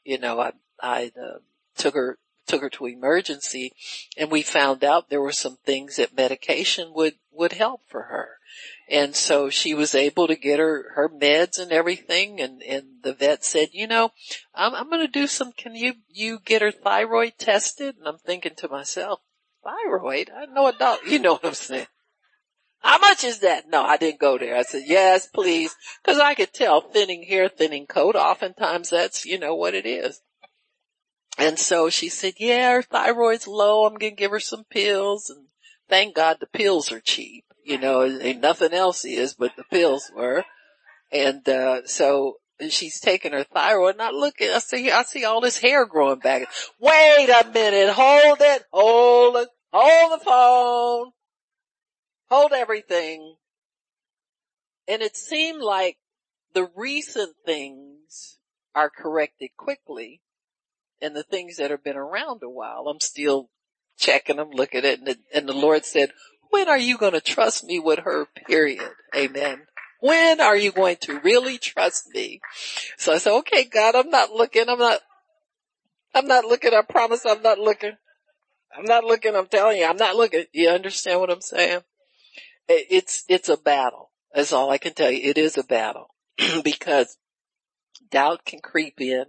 [0.04, 1.38] you know, I, I, uh,
[1.76, 3.72] took her took her to emergency
[4.18, 8.36] and we found out there were some things that medication would, would help for her.
[8.88, 12.40] And so she was able to get her, her meds and everything.
[12.40, 14.10] And, and the vet said, you know,
[14.54, 17.96] I'm, I'm going to do some, can you, you get her thyroid tested?
[17.96, 19.20] And I'm thinking to myself,
[19.62, 20.30] thyroid?
[20.36, 21.86] I know a dog, you know what I'm saying.
[22.80, 23.64] How much is that?
[23.70, 24.56] No, I didn't go there.
[24.56, 25.74] I said, yes, please.
[26.04, 28.14] Cause I could tell thinning hair, thinning coat.
[28.14, 30.20] Oftentimes that's, you know, what it is.
[31.38, 33.86] And so she said, yeah, her thyroid's low.
[33.86, 35.30] I'm going to give her some pills.
[35.30, 35.46] And
[35.88, 37.43] thank God the pills are cheap.
[37.64, 40.44] You know, ain't nothing else is, but the pills were.
[41.10, 42.36] And, uh, so
[42.68, 43.96] she's taking her thyroid.
[43.96, 46.48] Not looking, I see, I see all this hair growing back.
[46.78, 47.92] Wait a minute.
[47.94, 48.64] Hold it.
[48.72, 49.48] Hold it.
[49.72, 51.12] Hold the phone.
[52.30, 53.36] Hold everything.
[54.86, 55.96] And it seemed like
[56.52, 58.38] the recent things
[58.74, 60.20] are corrected quickly
[61.00, 63.50] and the things that have been around a while, I'm still
[63.98, 64.98] checking them, looking at it.
[65.00, 66.12] And the, and the Lord said,
[66.54, 68.88] when are you going to trust me with her period?
[69.12, 69.62] Amen.
[69.98, 72.40] When are you going to really trust me?
[72.96, 74.68] So I said, okay, God, I'm not looking.
[74.68, 75.00] I'm not,
[76.14, 76.72] I'm not looking.
[76.72, 77.94] I promise I'm not looking.
[78.72, 79.34] I'm not looking.
[79.34, 80.44] I'm telling you, I'm not looking.
[80.52, 81.80] You understand what I'm saying?
[82.68, 84.12] It's, it's a battle.
[84.32, 85.28] That's all I can tell you.
[85.28, 86.14] It is a battle
[86.62, 87.18] because
[88.12, 89.24] doubt can creep in.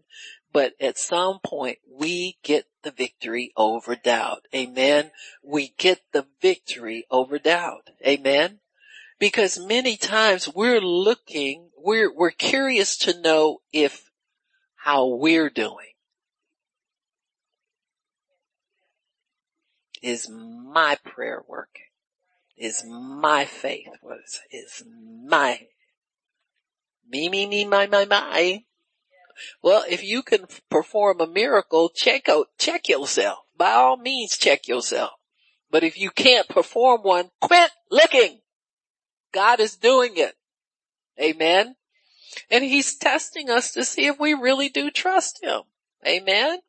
[0.56, 4.44] But at some point we get the victory over doubt.
[4.56, 5.12] Amen.
[5.44, 7.90] We get the victory over doubt.
[8.08, 8.60] Amen.
[9.20, 14.10] Because many times we're looking, we're, we're curious to know if
[14.78, 15.92] how we're doing.
[20.02, 21.84] Is my prayer working?
[22.56, 24.84] Is my faith, what is, is
[25.28, 25.68] my,
[27.10, 28.64] me, me, me, my, my, my,
[29.62, 33.40] well, if you can perform a miracle, check out, check yourself.
[33.58, 35.12] By all means, check yourself.
[35.70, 38.40] But if you can't perform one, quit looking.
[39.34, 40.36] God is doing it.
[41.20, 41.76] Amen.
[42.50, 45.62] And he's testing us to see if we really do trust him.
[46.06, 46.60] Amen.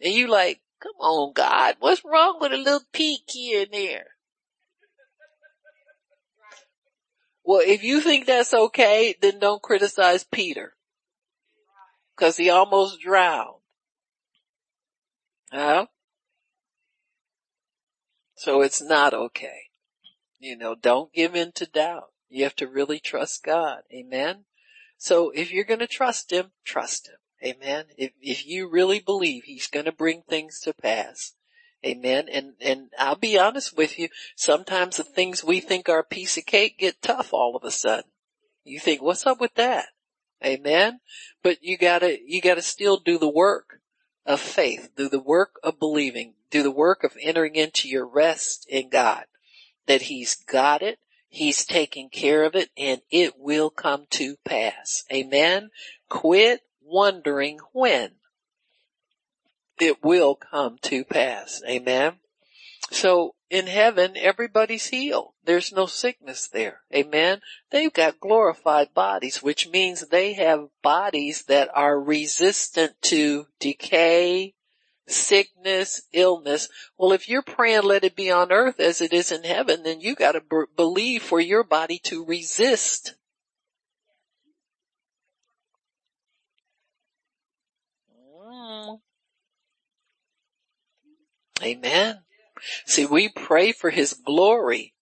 [0.00, 4.06] And you like, come on God, what's wrong with a little peek here and there?
[7.44, 10.74] Well, if you think that's okay, then don't criticize Peter.
[12.22, 13.62] Cause he almost drowned.
[15.50, 15.86] Huh?
[18.36, 19.62] So it's not okay.
[20.38, 22.12] You know, don't give in to doubt.
[22.28, 23.78] You have to really trust God.
[23.92, 24.44] Amen.
[24.96, 27.16] So if you're going to trust him, trust him.
[27.44, 27.86] Amen.
[27.98, 31.32] If, if you really believe he's going to bring things to pass.
[31.84, 32.28] Amen.
[32.32, 34.10] And, and I'll be honest with you.
[34.36, 37.72] Sometimes the things we think are a piece of cake get tough all of a
[37.72, 38.12] sudden.
[38.62, 39.86] You think, what's up with that?
[40.44, 41.00] Amen.
[41.42, 43.80] But you gotta, you gotta still do the work
[44.26, 48.66] of faith, do the work of believing, do the work of entering into your rest
[48.68, 49.24] in God,
[49.86, 55.04] that he's got it, he's taking care of it, and it will come to pass.
[55.12, 55.70] Amen.
[56.08, 58.12] Quit wondering when
[59.80, 61.62] it will come to pass.
[61.68, 62.14] Amen.
[62.92, 65.32] So in heaven, everybody's healed.
[65.44, 66.82] There's no sickness there.
[66.94, 67.40] Amen.
[67.70, 74.52] They've got glorified bodies, which means they have bodies that are resistant to decay,
[75.08, 76.68] sickness, illness.
[76.98, 80.00] Well, if you're praying, let it be on earth as it is in heaven, then
[80.02, 83.14] you gotta b- believe for your body to resist.
[88.46, 89.00] Mm.
[91.62, 92.18] Amen.
[92.86, 94.94] See, we pray for his glory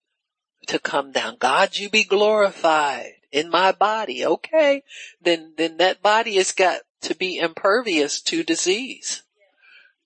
[0.67, 1.37] to come down.
[1.39, 4.25] God, you be glorified in my body.
[4.25, 4.83] Okay.
[5.21, 9.23] Then, then that body has got to be impervious to disease.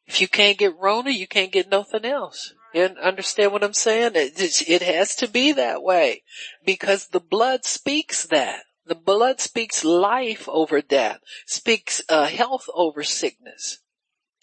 [0.07, 2.53] If you can't get Rona, you can't get nothing else.
[2.73, 4.11] You understand what I'm saying?
[4.15, 6.23] It, it has to be that way
[6.65, 8.63] because the blood speaks that.
[8.85, 13.79] The blood speaks life over death, speaks uh, health over sickness.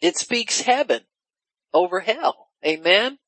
[0.00, 1.02] It speaks heaven
[1.72, 2.41] over hell.
[2.64, 3.18] Amen.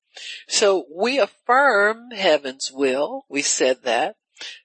[0.46, 3.24] So we affirm heaven's will.
[3.28, 4.16] We said that.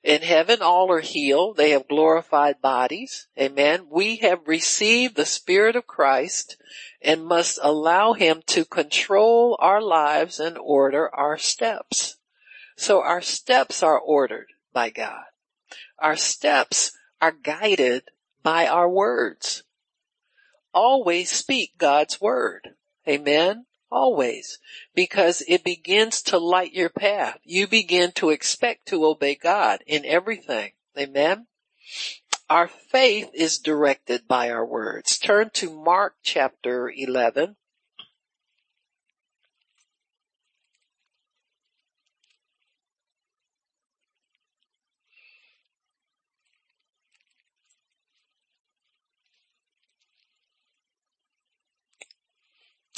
[0.03, 1.57] In heaven, all are healed.
[1.57, 3.27] They have glorified bodies.
[3.39, 3.87] Amen.
[3.89, 6.57] We have received the Spirit of Christ
[7.01, 12.17] and must allow Him to control our lives and order our steps.
[12.75, 15.25] So our steps are ordered by God.
[15.99, 16.91] Our steps
[17.21, 18.03] are guided
[18.41, 19.63] by our words.
[20.73, 22.75] Always speak God's word.
[23.07, 23.65] Amen.
[23.91, 24.59] Always.
[24.93, 27.39] Because it begins to light your path.
[27.43, 30.71] You begin to expect to obey God in everything.
[30.97, 31.47] Amen.
[32.49, 35.17] Our faith is directed by our words.
[35.19, 37.55] Turn to Mark chapter 11.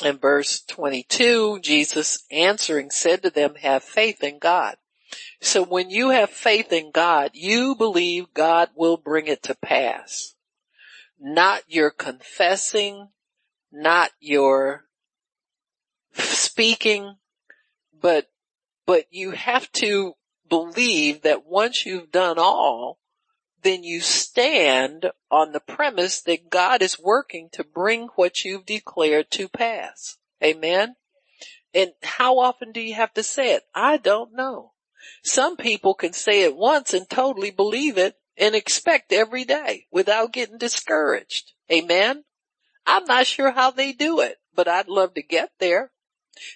[0.04, 4.76] In verse 22, Jesus answering said to them, have faith in God.
[5.41, 10.36] So when you have faith in God, you believe God will bring it to pass.
[11.20, 13.10] Not your confessing,
[13.72, 14.86] not your
[16.14, 17.18] speaking,
[17.99, 18.28] but,
[18.86, 20.14] but you have to
[20.49, 22.99] believe that once you've done all,
[23.64, 29.30] then you stand on the premise that God is working to bring what you've declared
[29.32, 30.18] to pass.
[30.43, 30.95] Amen.
[31.74, 33.64] And how often do you have to say it?
[33.74, 34.74] I don't know.
[35.24, 40.34] Some people can say it once and totally believe it and expect every day without
[40.34, 41.53] getting discouraged.
[41.72, 42.24] Amen.
[42.86, 45.91] I'm not sure how they do it, but I'd love to get there.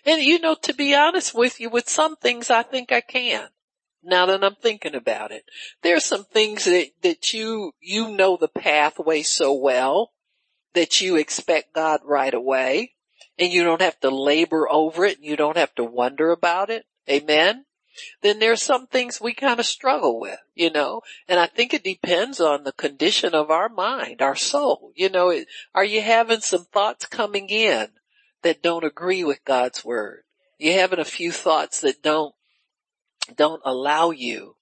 [0.06, 3.50] And you know, to be honest with you, with some things I think I can
[4.06, 5.46] now that I'm thinking about it.
[5.82, 10.12] There are some things that, that you, you know the pathway so well
[10.74, 12.94] that you expect God right away
[13.38, 16.70] and you don't have to labor over it and you don't have to wonder about
[16.70, 16.86] it.
[17.10, 17.66] Amen.
[18.22, 21.84] Then there's some things we kind of struggle with, you know, and I think it
[21.84, 24.92] depends on the condition of our mind, our soul.
[24.96, 25.34] You know,
[25.74, 27.88] are you having some thoughts coming in
[28.42, 30.24] that don't agree with God's word?
[30.58, 32.36] You having a few thoughts that don't
[33.36, 34.56] don't allow you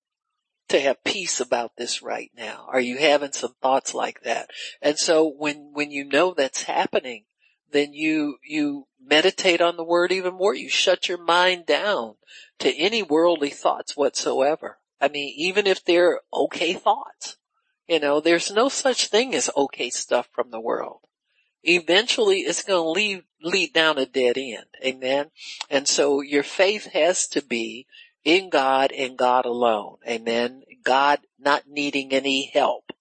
[0.69, 2.67] to have peace about this right now?
[2.71, 4.49] Are you having some thoughts like that?
[4.81, 7.25] And so when, when you know that's happening,
[7.71, 10.55] then you, you meditate on the word even more.
[10.55, 12.15] You shut your mind down
[12.59, 14.79] to any worldly thoughts whatsoever.
[15.01, 17.37] I mean, even if they're okay thoughts,
[17.87, 21.01] you know, there's no such thing as okay stuff from the world.
[21.63, 24.65] Eventually it's going to lead, lead down a dead end.
[24.83, 25.31] Amen.
[25.69, 27.85] And so your faith has to be
[28.23, 29.97] in God and God alone.
[30.07, 30.63] Amen.
[30.83, 32.91] God not needing any help.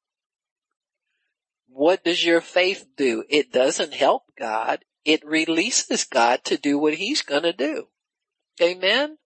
[1.68, 3.24] What does your faith do?
[3.28, 4.84] It doesn't help God.
[5.04, 7.88] it releases God to do what he's going to do.
[8.60, 9.18] Amen.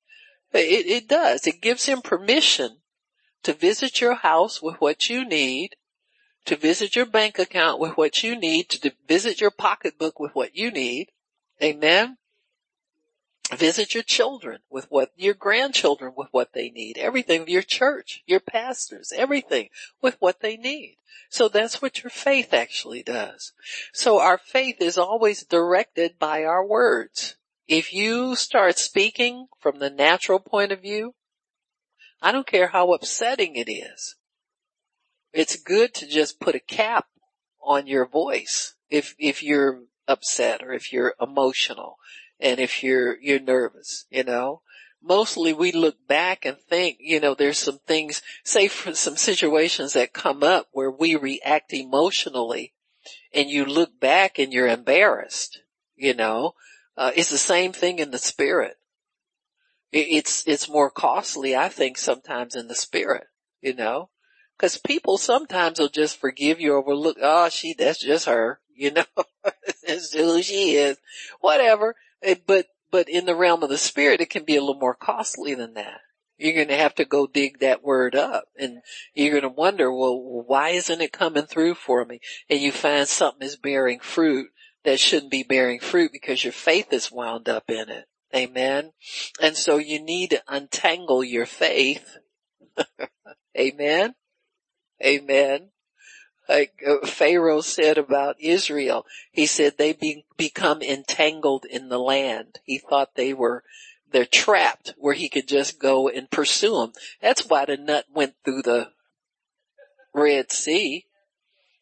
[0.53, 1.47] It, it does.
[1.47, 2.79] It gives him permission
[3.43, 5.77] to visit your house with what you need,
[6.47, 10.57] to visit your bank account with what you need, to visit your pocketbook with what
[10.57, 11.11] you need.
[11.63, 12.17] Amen.
[13.55, 18.41] Visit your children with what, your grandchildren with what they need, everything, your church, your
[18.41, 19.69] pastors, everything
[20.03, 20.99] with what they need.
[21.29, 23.53] So that's what your faith actually does.
[23.93, 27.37] So our faith is always directed by our words.
[27.69, 31.15] If you start speaking from the natural point of view,
[32.21, 34.17] I don't care how upsetting it is.
[35.33, 37.07] It's good to just put a cap
[37.63, 41.99] on your voice if, if you're upset or if you're emotional
[42.41, 44.63] and if you're, you're nervous, you know,
[45.03, 49.93] mostly we look back and think, you know, there's some things, say for some situations
[49.93, 52.75] that come up where we react emotionally
[53.33, 55.61] and you look back and you're embarrassed,
[55.95, 56.55] you know,
[56.97, 58.77] uh, it's the same thing in the spirit.
[59.93, 63.29] It's, it's more costly, I think, sometimes in the spirit,
[63.61, 64.11] you know,
[64.59, 68.91] cause people sometimes will just forgive you or overlook, oh, she, that's just her, you
[68.91, 69.05] know,
[69.87, 70.99] that's who she is,
[71.41, 71.95] whatever.
[72.23, 74.95] Eh, but, but in the realm of the spirit, it can be a little more
[74.95, 76.01] costly than that.
[76.39, 78.79] You're going to have to go dig that word up and
[79.15, 82.21] you're going to wonder, well, why isn't it coming through for me?
[82.51, 84.51] And you find something is bearing fruit
[84.85, 88.05] that shouldn't be bearing fruit because your faith is wound up in it.
[88.35, 88.93] Amen.
[89.41, 92.19] And so you need to untangle your faith.
[93.59, 94.15] Amen.
[95.03, 95.71] Amen
[96.49, 99.07] like uh, Pharaoh said about Israel.
[99.33, 102.61] He said they be, become entangled in the land.
[102.65, 103.65] He thought they were,
[104.13, 106.93] they're trapped where he could just go and pursue them.
[107.21, 108.91] That's why the nut went through the
[110.15, 111.07] Red Sea.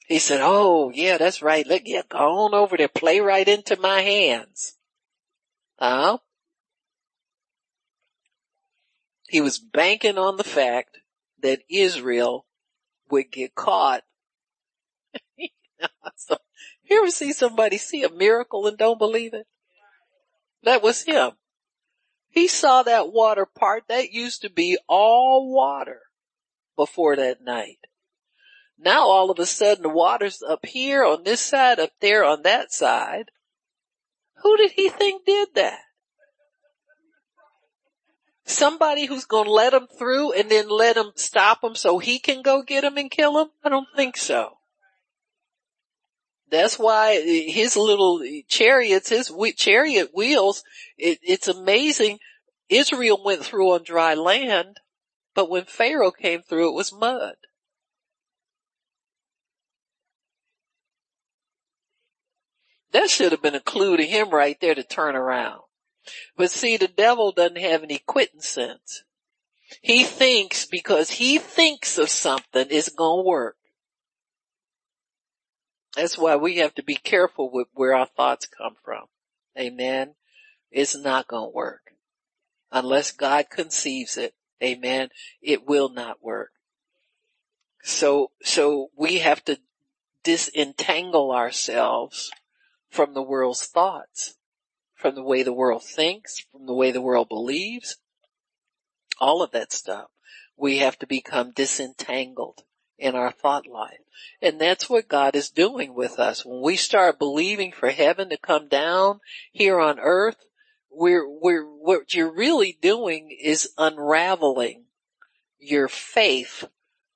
[0.07, 1.67] He said, oh yeah, that's right.
[1.67, 4.77] Let get go on over there, play right into my hands.
[5.79, 6.19] Huh?
[9.29, 10.99] He was banking on the fact
[11.41, 12.47] that Israel
[13.11, 14.03] would get caught
[16.17, 16.37] so,
[16.83, 19.47] you ever see somebody see a miracle and don't believe it?
[20.63, 21.33] That was him.
[22.31, 26.01] He saw that water part that used to be all water
[26.77, 27.79] before that night.
[28.79, 32.43] Now all of a sudden the water's up here on this side, up there on
[32.43, 33.31] that side.
[34.43, 35.79] Who did he think did that?
[38.47, 42.19] Somebody who's going to let him through and then let him stop him so he
[42.19, 43.49] can go get him and kill him?
[43.63, 44.54] I don't think so.
[46.51, 50.63] That's why his little chariots, his chariot wheels,
[50.97, 52.19] it, it's amazing.
[52.69, 54.79] Israel went through on dry land,
[55.35, 57.35] but when Pharaoh came through, it was mud.
[62.93, 65.63] That should have been a clue to him right there to turn around.
[66.37, 69.03] But see, the devil doesn't have any quitting sense.
[69.83, 73.57] He thinks because he thinks of something, it's gonna work.
[75.97, 79.05] That's why we have to be careful with where our thoughts come from.
[79.59, 80.15] Amen.
[80.71, 81.93] It's not going to work.
[82.73, 84.35] Unless God conceives it.
[84.63, 85.11] Amen.
[85.41, 86.51] It will not work.
[87.83, 89.59] So, so we have to
[90.25, 92.33] disentangle ourselves
[92.91, 94.35] from the world's thoughts,
[94.95, 97.99] from the way the world thinks, from the way the world believes,
[99.21, 100.07] all of that stuff.
[100.57, 102.63] We have to become disentangled
[102.99, 103.99] in our thought life.
[104.41, 106.45] And that's what God is doing with us.
[106.45, 109.21] When we start believing for heaven to come down
[109.53, 110.37] here on earth,
[110.91, 114.85] we're, we're, what you're really doing is unraveling
[115.59, 116.65] your faith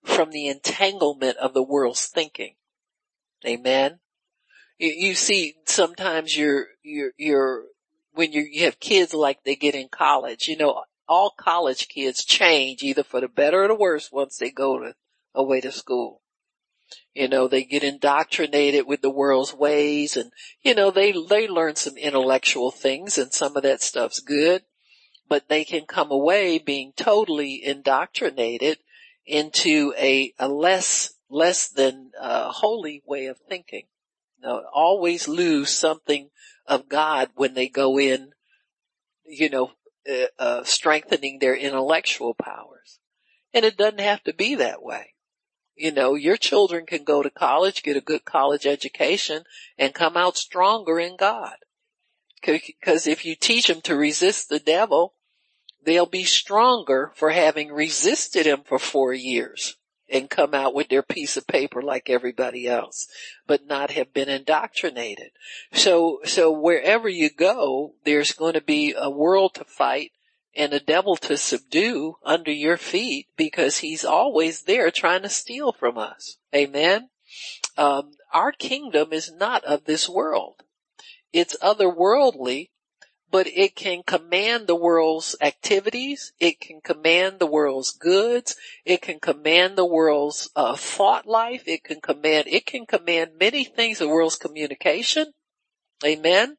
[0.04, 2.54] from the entanglement of the world's thinking.
[3.46, 4.00] Amen.
[4.78, 7.64] You, you see, sometimes you're, you're, you're,
[8.18, 12.24] when you you have kids like they get in college, you know, all college kids
[12.24, 14.94] change either for the better or the worse once they go to
[15.38, 16.20] away to school.
[17.14, 20.30] You know, they get indoctrinated with the world's ways and,
[20.62, 24.62] you know, they, they learn some intellectual things and some of that stuff's good,
[25.28, 28.78] but they can come away being totally indoctrinated
[29.26, 33.86] into a, a less, less than uh, holy way of thinking.
[34.40, 36.30] Know, always lose something
[36.64, 38.30] of God when they go in,
[39.26, 39.72] you know,
[40.08, 43.00] uh, uh, strengthening their intellectual powers.
[43.52, 45.14] And it doesn't have to be that way.
[45.78, 49.44] You know, your children can go to college, get a good college education
[49.78, 51.54] and come out stronger in God.
[52.42, 55.14] Cause if you teach them to resist the devil,
[55.84, 59.76] they'll be stronger for having resisted him for four years.
[60.08, 63.06] and come out with their piece of paper like everybody else,
[63.46, 65.30] but not have been indoctrinated.
[65.72, 70.12] So, so wherever you go, there's going to be a world to fight
[70.58, 75.72] and a devil to subdue under your feet because he's always there trying to steal
[75.72, 76.36] from us.
[76.52, 77.08] Amen.
[77.76, 80.64] Um, our kingdom is not of this world.
[81.32, 82.70] It's otherworldly,
[83.30, 86.32] but it can command the world's activities.
[86.40, 88.56] It can command the world's goods.
[88.84, 91.62] It can command the world's uh, thought life.
[91.66, 94.00] It can command, it can command many things.
[94.00, 95.34] The world's communication.
[96.04, 96.56] Amen.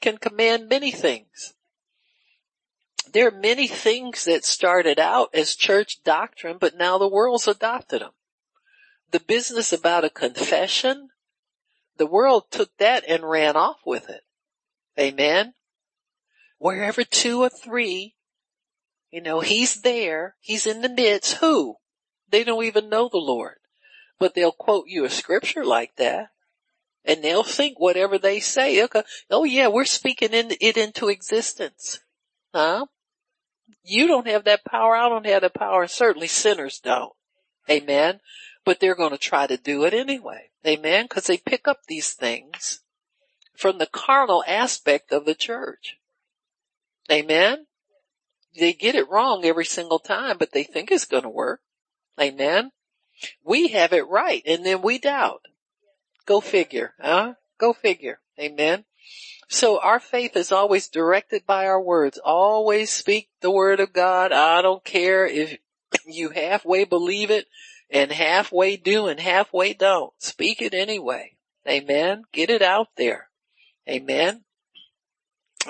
[0.00, 1.54] Can command many things.
[3.14, 8.02] There are many things that started out as church doctrine, but now the world's adopted
[8.02, 8.10] them.
[9.10, 11.08] The business about a confession,
[11.96, 14.20] the world took that and ran off with it.
[14.98, 15.54] Amen
[16.64, 18.14] wherever two or three,
[19.10, 21.34] you know, he's there, he's in the midst.
[21.34, 21.76] Who?
[22.30, 23.56] They don't even know the Lord,
[24.18, 26.28] but they'll quote you a scripture like that
[27.04, 28.82] and they'll think whatever they say.
[28.82, 32.00] Okay, oh yeah, we're speaking it into existence.
[32.54, 32.86] Huh?
[33.84, 34.96] You don't have that power.
[34.96, 35.86] I don't have that power.
[35.86, 37.12] Certainly sinners don't.
[37.70, 38.20] Amen.
[38.64, 40.50] But they're going to try to do it anyway.
[40.66, 41.06] Amen.
[41.08, 42.80] Cause they pick up these things
[43.54, 45.98] from the carnal aspect of the church.
[47.12, 47.66] Amen.
[48.58, 51.60] They get it wrong every single time, but they think it's going to work.
[52.18, 52.70] Amen.
[53.44, 55.42] We have it right and then we doubt.
[56.24, 57.34] Go figure, huh?
[57.58, 58.20] Go figure.
[58.40, 58.84] Amen.
[59.54, 62.18] So our faith is always directed by our words.
[62.18, 64.32] Always speak the word of God.
[64.32, 65.58] I don't care if
[66.06, 67.46] you halfway believe it
[67.88, 70.12] and halfway do and halfway don't.
[70.18, 71.36] Speak it anyway.
[71.68, 72.24] Amen.
[72.32, 73.28] Get it out there.
[73.88, 74.42] Amen.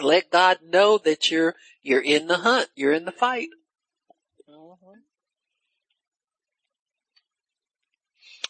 [0.02, 2.70] Let God know that you're, you're in the hunt.
[2.74, 3.50] You're in the fight.
[4.48, 5.00] Mm-hmm.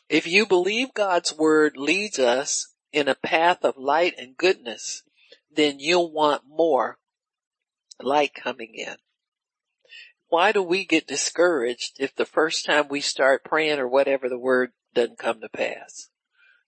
[0.08, 5.02] If you believe God's word leads us in a path of light and goodness,
[5.54, 6.98] then you'll want more
[8.00, 8.96] light coming in.
[10.28, 14.38] Why do we get discouraged if the first time we start praying or whatever the
[14.38, 16.08] word doesn't come to pass?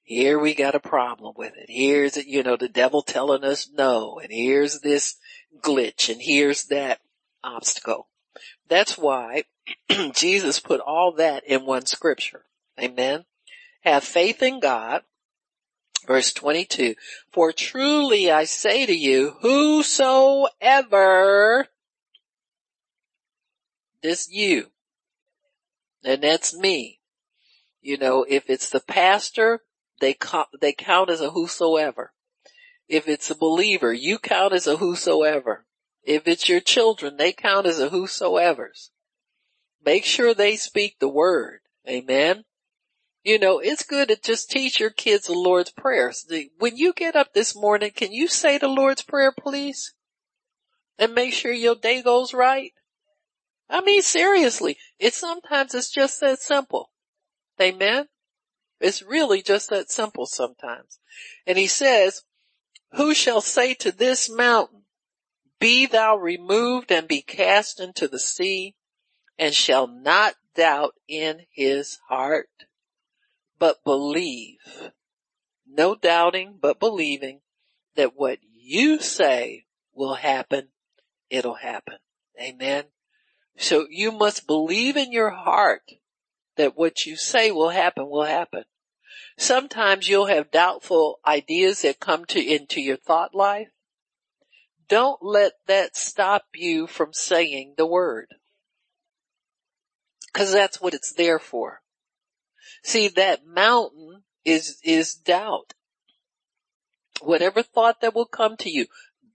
[0.02, 1.66] Here we got a problem with it.
[1.68, 5.16] Here's, you know, the devil telling us no, and here's this
[5.60, 7.00] glitch, and here's that
[7.42, 8.06] obstacle.
[8.68, 9.44] That's why
[10.14, 12.44] Jesus put all that in one scripture.
[12.80, 13.24] Amen.
[13.82, 15.02] Have faith in God.
[16.06, 16.94] Verse 22,
[17.32, 20.48] for truly I say to you, whosoever,
[24.02, 24.68] this you,
[26.04, 27.00] and that's me.
[27.82, 29.62] You know, if it's the pastor,
[30.00, 32.12] they count, they count as a whosoever.
[32.88, 35.66] If it's a believer, you count as a whosoever.
[36.04, 38.92] If it's your children, they count as a whosoever's.
[39.84, 41.60] Make sure they speak the word.
[41.88, 42.44] Amen.
[43.26, 46.24] You know, it's good to just teach your kids the Lord's prayers.
[46.58, 49.94] When you get up this morning, can you say the Lord's prayer, please?
[50.96, 52.70] And make sure your day goes right?
[53.68, 56.92] I mean, seriously, it's sometimes it's just that simple.
[57.60, 58.06] Amen.
[58.78, 61.00] It's really just that simple sometimes.
[61.48, 62.22] And he says,
[62.92, 64.82] who shall say to this mountain,
[65.58, 68.76] be thou removed and be cast into the sea
[69.36, 72.46] and shall not doubt in his heart,
[73.58, 74.90] but believe.
[75.66, 77.40] No doubting, but believing
[77.96, 80.68] that what you say will happen,
[81.30, 81.98] it'll happen.
[82.40, 82.84] Amen.
[83.56, 85.90] So you must believe in your heart
[86.56, 88.64] that what you say will happen will happen.
[89.38, 93.68] Sometimes you'll have doubtful ideas that come to into your thought life.
[94.88, 98.28] Don't let that stop you from saying the word.
[100.32, 101.80] Cause that's what it's there for.
[102.86, 105.74] See, that mountain is, is doubt.
[107.20, 108.86] Whatever thought that will come to you,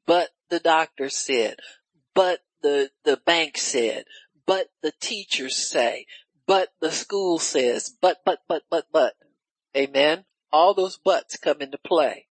[0.06, 1.58] but the doctor said,
[2.16, 4.06] but the, the bank said,
[4.46, 6.06] but the teachers say,
[6.48, 9.16] but the school says, but, but, but, but, but.
[9.76, 10.24] Amen.
[10.54, 12.28] All those buts come into play.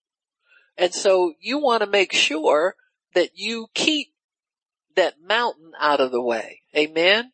[0.79, 2.77] And so you want to make sure
[3.13, 4.15] that you keep
[4.97, 6.63] that mountain out of the way.
[6.75, 7.33] Amen.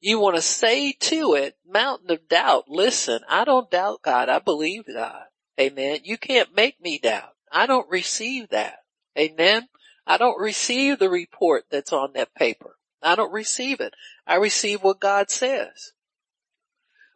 [0.00, 4.30] You want to say to it, mountain of doubt, listen, I don't doubt God.
[4.30, 5.24] I believe God.
[5.60, 6.00] Amen.
[6.04, 7.34] You can't make me doubt.
[7.52, 8.78] I don't receive that.
[9.18, 9.68] Amen.
[10.06, 12.76] I don't receive the report that's on that paper.
[13.02, 13.94] I don't receive it.
[14.26, 15.92] I receive what God says.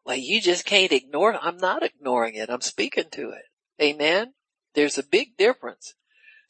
[0.05, 1.41] Well, you just can't ignore it.
[1.43, 2.51] I'm not ignoring it.
[2.51, 3.45] I'm speaking to it.
[3.83, 4.35] Amen.
[4.75, 5.95] There's a big difference.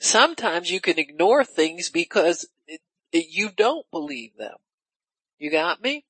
[0.01, 2.81] Sometimes you can ignore things because it,
[3.13, 4.57] it, you don't believe them.
[5.39, 6.05] You got me?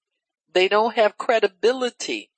[0.55, 2.30] They don't have credibility.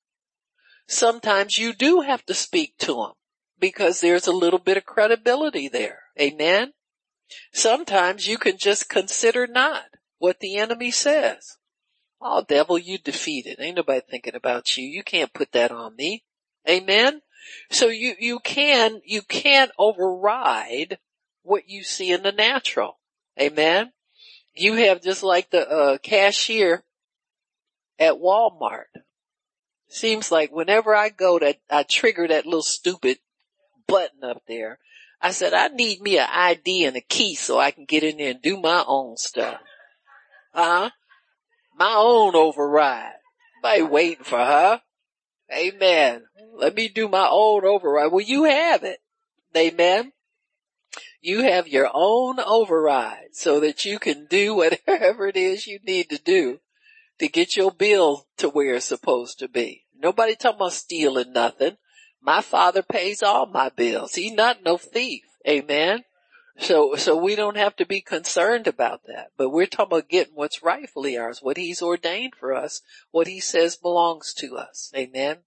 [0.88, 3.12] sometimes you do have to speak to them
[3.58, 6.00] because there's a little bit of credibility there.
[6.20, 6.72] Amen.
[7.52, 9.84] Sometimes you can just consider not
[10.18, 11.58] what the enemy says.
[12.20, 13.60] Oh devil, you defeated.
[13.60, 14.86] Ain't nobody thinking about you.
[14.86, 16.24] You can't put that on me.
[16.68, 17.20] Amen.
[17.70, 20.98] So you, you can, you can't override
[21.42, 22.98] what you see in the natural.
[23.40, 23.92] Amen.
[24.54, 26.82] You have just like the uh, cashier
[27.98, 28.86] at Walmart.
[29.88, 33.18] Seems like whenever I go to, I trigger that little stupid
[33.86, 34.78] button up there.
[35.20, 38.18] I said, I need me an ID and a key so I can get in
[38.18, 39.60] there and do my own stuff.
[40.52, 40.90] Uh huh.
[41.78, 43.12] My own override.
[43.62, 44.80] Nobody waiting for her.
[45.54, 46.24] Amen.
[46.54, 48.10] Let me do my own override.
[48.10, 48.98] Well, you have it.
[49.56, 50.12] Amen.
[51.20, 56.10] You have your own override so that you can do whatever it is you need
[56.10, 56.60] to do
[57.18, 59.84] to get your bill to where it's supposed to be.
[59.98, 61.76] Nobody talking about stealing nothing.
[62.20, 64.14] My father pays all my bills.
[64.14, 65.22] He's not no thief.
[65.46, 66.04] Amen.
[66.58, 70.34] So, so we don't have to be concerned about that, but we're talking about getting
[70.34, 74.90] what's rightfully ours, what he's ordained for us, what he says belongs to us.
[74.96, 75.38] Amen.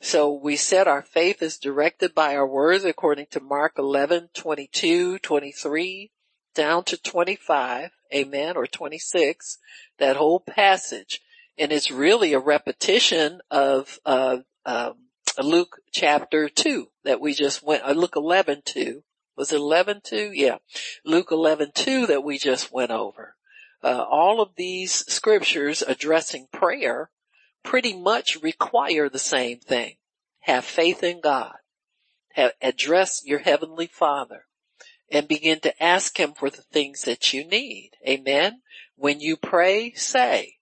[0.00, 5.18] So we said our faith is directed by our words according to Mark 11, 22,
[5.20, 6.10] 23,
[6.54, 7.90] down to 25.
[8.14, 8.56] Amen.
[8.56, 9.58] Or 26.
[9.98, 11.20] That whole passage.
[11.58, 14.94] And it's really a repetition of, uh, um,
[15.42, 19.02] Luke chapter 2 that we just went, uh, Luke 11, 2
[19.36, 20.32] was it 11 2?
[20.34, 20.58] Yeah.
[21.04, 23.36] Luke 11 2 that we just went over.
[23.82, 27.10] Uh, all of these scriptures addressing prayer
[27.64, 29.96] pretty much require the same thing.
[30.40, 31.54] Have faith in God.
[32.34, 34.46] Have, address your heavenly father
[35.12, 37.90] and begin to ask him for the things that you need.
[38.08, 38.62] Amen.
[38.96, 40.54] When you pray, say.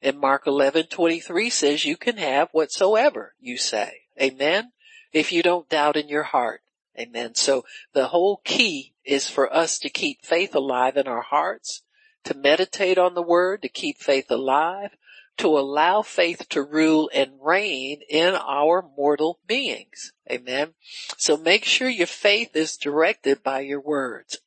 [0.00, 3.92] And Mark 11, 23 says you can have whatsoever you say.
[4.20, 4.72] Amen.
[5.12, 6.62] If you don't doubt in your heart.
[6.98, 7.34] Amen.
[7.34, 11.82] So the whole key is for us to keep faith alive in our hearts,
[12.24, 14.90] to meditate on the word, to keep faith alive,
[15.38, 20.12] to allow faith to rule and reign in our mortal beings.
[20.30, 20.74] Amen.
[21.16, 24.38] So make sure your faith is directed by your words.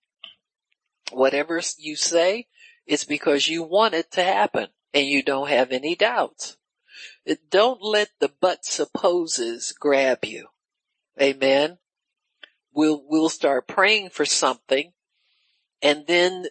[1.12, 2.48] Whatever you say,
[2.86, 6.58] it's because you want it to happen and you don't have any doubts.
[7.50, 10.48] Don't let the but supposes grab you.
[11.20, 11.80] Amen
[12.76, 14.92] we'll, we'll start praying for something
[15.82, 16.46] and then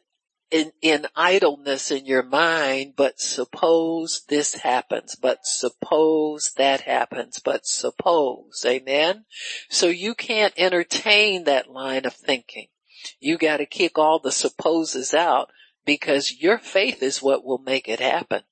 [0.54, 7.66] in, in idleness in your mind, but suppose this happens, but suppose that happens, but
[7.66, 9.24] suppose, amen?
[9.68, 12.68] So you can't entertain that line of thinking.
[13.18, 15.50] You gotta kick all the supposes out
[15.84, 18.42] because your faith is what will make it happen.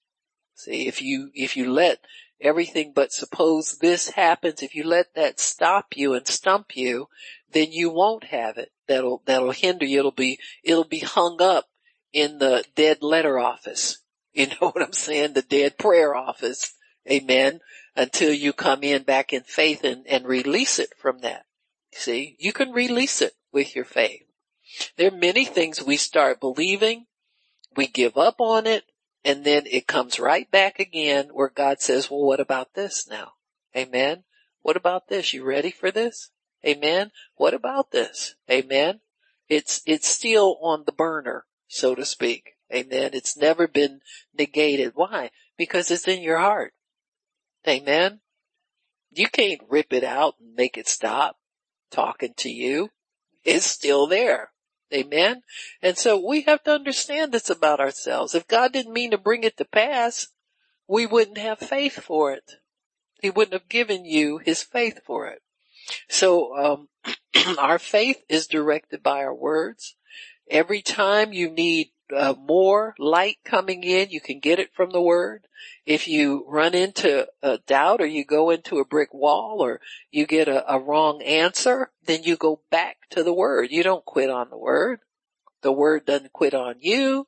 [0.56, 2.00] See, if you, if you let
[2.40, 7.06] everything but suppose this happens, if you let that stop you and stump you,
[7.52, 8.72] then you won't have it.
[8.88, 10.00] That'll, that'll hinder you.
[10.00, 11.68] It'll be, it'll be hung up
[12.12, 13.98] in the dead letter office.
[14.34, 15.34] You know what I'm saying?
[15.34, 16.72] The dead prayer office.
[17.10, 17.60] Amen.
[17.94, 21.44] Until you come in back in faith and, and release it from that.
[21.92, 24.22] See, you can release it with your faith.
[24.96, 27.04] There are many things we start believing,
[27.76, 28.84] we give up on it,
[29.24, 33.32] and then it comes right back again where God says, well, what about this now?
[33.76, 34.24] Amen.
[34.62, 35.32] What about this?
[35.32, 36.30] You ready for this?
[36.66, 37.10] Amen.
[37.36, 38.34] What about this?
[38.50, 39.00] Amen.
[39.48, 42.52] It's, it's still on the burner, so to speak.
[42.72, 43.10] Amen.
[43.12, 44.00] It's never been
[44.38, 44.92] negated.
[44.94, 45.30] Why?
[45.56, 46.72] Because it's in your heart.
[47.66, 48.20] Amen.
[49.10, 51.36] You can't rip it out and make it stop
[51.90, 52.90] talking to you.
[53.44, 54.50] It's still there.
[54.92, 55.42] Amen.
[55.80, 58.34] And so we have to understand this about ourselves.
[58.34, 60.28] If God didn't mean to bring it to pass,
[60.86, 62.52] we wouldn't have faith for it.
[63.20, 65.40] He wouldn't have given you his faith for it.
[66.08, 66.88] So, um,
[67.58, 69.96] our faith is directed by our words.
[70.52, 75.00] Every time you need uh, more light coming in, you can get it from the
[75.00, 75.46] word.
[75.86, 79.80] If you run into a doubt or you go into a brick wall or
[80.10, 83.70] you get a, a wrong answer, then you go back to the word.
[83.70, 85.00] You don't quit on the word.
[85.62, 87.26] The word doesn't quit on you.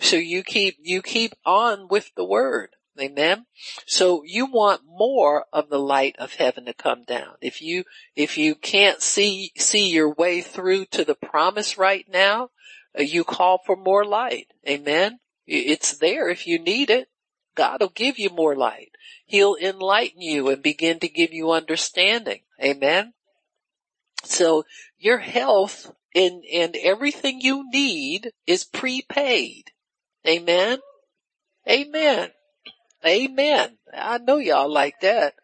[0.00, 2.70] So you keep, you keep on with the word.
[2.98, 3.46] Amen.
[3.86, 7.34] So you want more of the light of heaven to come down.
[7.42, 7.84] If you,
[8.16, 12.48] if you can't see, see your way through to the promise right now,
[12.98, 14.48] you call for more light.
[14.68, 15.18] Amen.
[15.46, 17.08] It's there if you need it.
[17.54, 18.90] God will give you more light.
[19.26, 22.40] He'll enlighten you and begin to give you understanding.
[22.62, 23.12] Amen.
[24.24, 24.64] So
[24.98, 29.64] your health and, and everything you need is prepaid.
[30.26, 30.78] Amen.
[31.68, 32.30] Amen.
[33.04, 33.78] Amen.
[33.92, 35.34] I know y'all like that.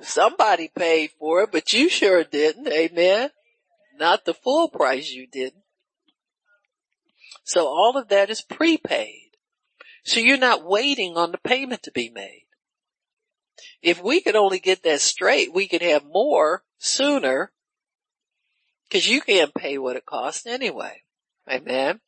[0.00, 2.68] Somebody paid for it, but you sure didn't.
[2.68, 3.30] Amen.
[3.98, 5.63] Not the full price you didn't.
[7.44, 9.30] So all of that is prepaid.
[10.04, 12.46] So you're not waiting on the payment to be made.
[13.82, 17.52] If we could only get that straight, we could have more sooner
[18.88, 21.02] because you can't pay what it costs anyway.
[21.48, 22.00] Amen.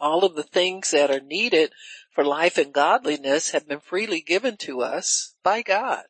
[0.00, 1.72] All of the things that are needed
[2.14, 6.04] for life and godliness have been freely given to us by God.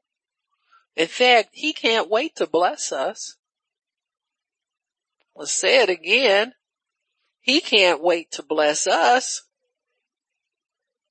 [0.97, 3.37] In fact, he can't wait to bless us.
[5.35, 6.55] Let's say it again.
[7.47, 9.45] He can't wait to bless us.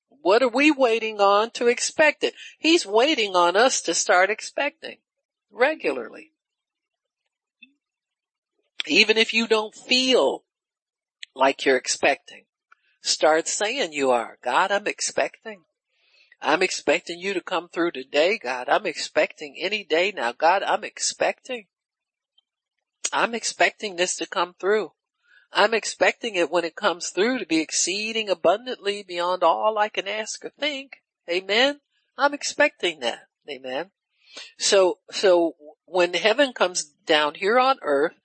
[0.09, 2.33] What are we waiting on to expect it?
[2.59, 4.97] He's waiting on us to start expecting
[5.49, 6.33] regularly.
[8.85, 10.43] Even if you don't feel
[11.33, 12.43] like you're expecting,
[13.01, 14.37] start saying you are.
[14.43, 15.63] God, I'm expecting.
[16.41, 18.67] I'm expecting you to come through today, God.
[18.67, 20.33] I'm expecting any day now.
[20.33, 21.67] God, I'm expecting.
[23.13, 24.91] I'm expecting this to come through.
[25.51, 30.07] I'm expecting it when it comes through to be exceeding abundantly beyond all I can
[30.07, 30.97] ask or think.
[31.29, 31.79] Amen.
[32.17, 33.27] I'm expecting that.
[33.49, 33.91] Amen.
[34.57, 38.19] So, so when heaven comes down here on earth,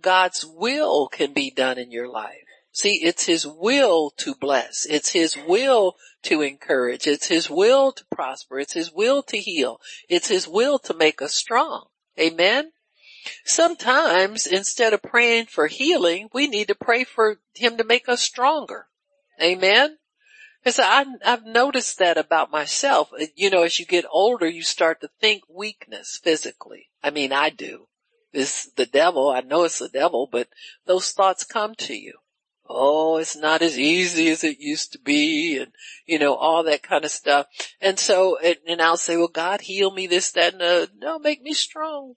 [0.00, 2.44] God's will can be done in your life.
[2.72, 4.84] See, it's His will to bless.
[4.84, 7.06] It's His will to encourage.
[7.06, 8.60] It's His will to prosper.
[8.60, 9.80] It's His will to heal.
[10.08, 11.86] It's His will to make us strong.
[12.20, 12.72] Amen.
[13.44, 18.22] Sometimes instead of praying for healing, we need to pray for him to make us
[18.22, 18.86] stronger.
[19.40, 19.98] Amen.
[20.62, 23.10] Because I, I've noticed that about myself.
[23.34, 26.88] You know, as you get older, you start to think weakness physically.
[27.02, 27.86] I mean, I do.
[28.32, 29.30] It's the devil.
[29.30, 30.48] I know it's the devil, but
[30.84, 32.14] those thoughts come to you.
[32.68, 35.70] Oh, it's not as easy as it used to be and,
[36.04, 37.46] you know, all that kind of stuff.
[37.80, 41.20] And so, and, and I'll say, well, God heal me this, that, and uh, no,
[41.20, 42.14] make me strong.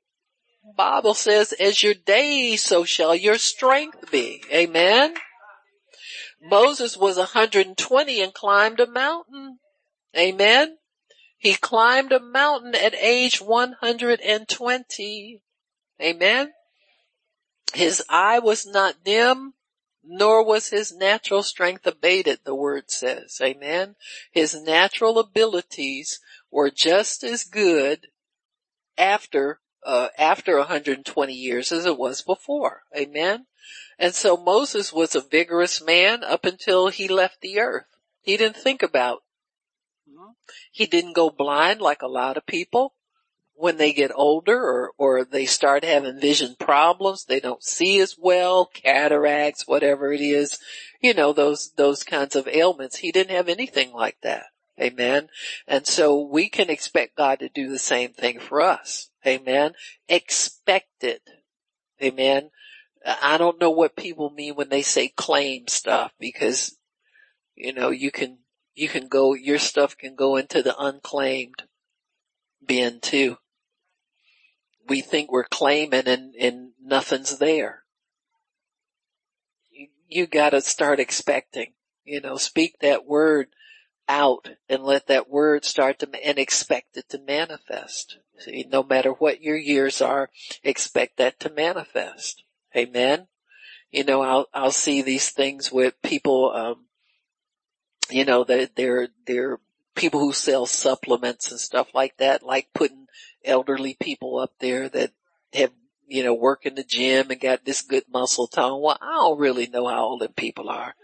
[0.75, 4.43] Bible says, as your days, so shall your strength be.
[4.51, 5.15] Amen.
[6.41, 9.59] Moses was 120 and climbed a mountain.
[10.17, 10.77] Amen.
[11.37, 15.41] He climbed a mountain at age 120.
[16.01, 16.53] Amen.
[17.73, 19.53] His eye was not dim,
[20.03, 23.39] nor was his natural strength abated, the word says.
[23.41, 23.95] Amen.
[24.31, 26.19] His natural abilities
[26.51, 28.07] were just as good
[28.97, 32.83] after uh, after 120 years as it was before.
[32.95, 33.45] Amen.
[33.97, 37.85] And so Moses was a vigorous man up until he left the earth.
[38.21, 39.23] He didn't think about,
[40.71, 42.93] he didn't go blind like a lot of people
[43.55, 47.25] when they get older or, or they start having vision problems.
[47.25, 50.59] They don't see as well, cataracts, whatever it is,
[51.01, 52.97] you know, those, those kinds of ailments.
[52.97, 54.45] He didn't have anything like that.
[54.79, 55.27] Amen.
[55.67, 59.08] And so we can expect God to do the same thing for us.
[59.25, 59.73] Amen.
[60.07, 61.21] Expected.
[62.01, 62.49] Amen.
[63.05, 66.77] I don't know what people mean when they say claim stuff because,
[67.55, 68.39] you know, you can,
[68.75, 71.63] you can go, your stuff can go into the unclaimed
[72.65, 73.37] bin too.
[74.87, 77.83] We think we're claiming and, and nothing's there.
[79.71, 83.47] You, you gotta start expecting, you know, speak that word
[84.09, 88.17] out and let that word start to, and expect it to manifest.
[88.39, 90.29] See, no matter what your years are,
[90.63, 92.43] expect that to manifest.
[92.75, 93.27] Amen.
[93.91, 96.85] You know, I'll, I'll see these things with people, um,
[98.09, 99.59] you know, that they're, they're
[99.95, 103.07] people who sell supplements and stuff like that, like putting
[103.45, 105.11] elderly people up there that
[105.53, 105.71] have,
[106.07, 108.81] you know, work in the gym and got this good muscle tone.
[108.81, 110.95] Well, I don't really know how old them people are.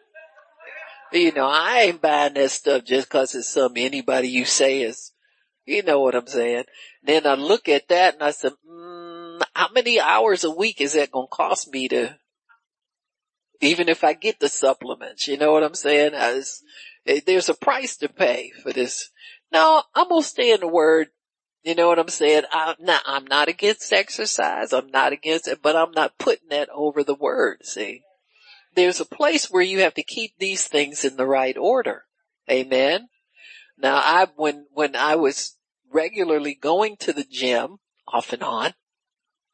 [1.16, 5.14] You know, I ain't buying that stuff just cause it's some anybody you say is,
[5.66, 6.66] you know what I'm saying.
[7.04, 10.94] Then I look at that and I said, mm, how many hours a week is
[10.94, 12.18] that going to cost me to,
[13.62, 16.14] even if I get the supplements, you know what I'm saying?
[16.14, 19.10] Eh, there's a price to pay for this.
[19.54, 21.08] No, I'm going to stay in the word.
[21.64, 22.44] You know what I'm saying?
[22.52, 24.74] I'm not, I'm not against exercise.
[24.74, 27.66] I'm not against it, but I'm not putting that over the word.
[27.66, 28.04] See,
[28.76, 32.04] there's a place where you have to keep these things in the right order.
[32.50, 33.10] Amen.
[33.78, 35.58] Now I, when, when I was
[35.92, 38.74] regularly going to the gym off and on,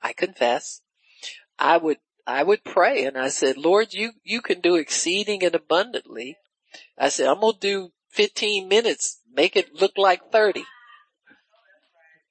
[0.02, 0.82] I confess,
[1.58, 1.98] I would,
[2.28, 6.38] I would pray and I said, Lord, you, you can do exceeding and abundantly.
[6.98, 10.64] I said, I'm going to do 15 minutes, make it look like 30.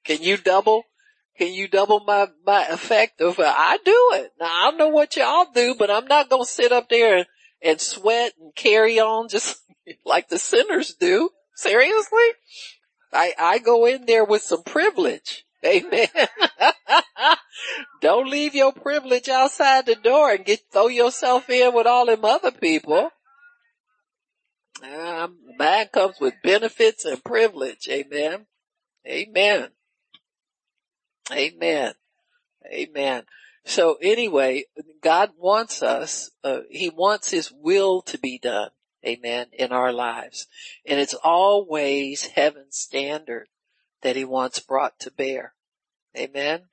[0.03, 0.83] Can you double?
[1.41, 4.31] Can you double my, my effect of, I do it.
[4.39, 7.17] Now I don't know what y'all do, but I'm not going to sit up there
[7.17, 7.25] and,
[7.63, 9.59] and sweat and carry on just
[10.05, 11.31] like the sinners do.
[11.55, 12.27] Seriously?
[13.11, 15.43] I, I go in there with some privilege.
[15.65, 16.09] Amen.
[18.01, 22.23] Don't leave your privilege outside the door and get throw yourself in with all them
[22.23, 23.09] other people.
[24.83, 27.87] Um, mine comes with benefits and privilege.
[27.89, 28.45] Amen.
[29.07, 29.69] Amen.
[31.31, 31.93] Amen.
[32.65, 33.23] Amen.
[33.65, 34.65] So anyway,
[35.01, 38.69] God wants us, uh, He wants His will to be done.
[39.05, 39.47] Amen.
[39.53, 40.47] In our lives.
[40.85, 43.47] And it's always heaven's standard
[44.01, 45.53] that He wants brought to bear.
[46.17, 46.65] Amen.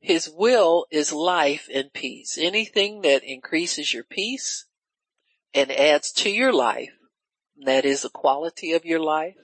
[0.00, 2.36] His will is life and peace.
[2.38, 4.66] Anything that increases your peace
[5.54, 6.92] and adds to your life,
[7.64, 9.36] that is the quality of your life,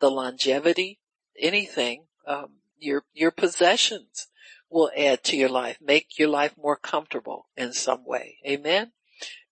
[0.00, 1.00] the longevity,
[1.38, 4.28] anything, um, your, your possessions
[4.70, 8.38] will add to your life, make your life more comfortable in some way.
[8.46, 8.92] Amen.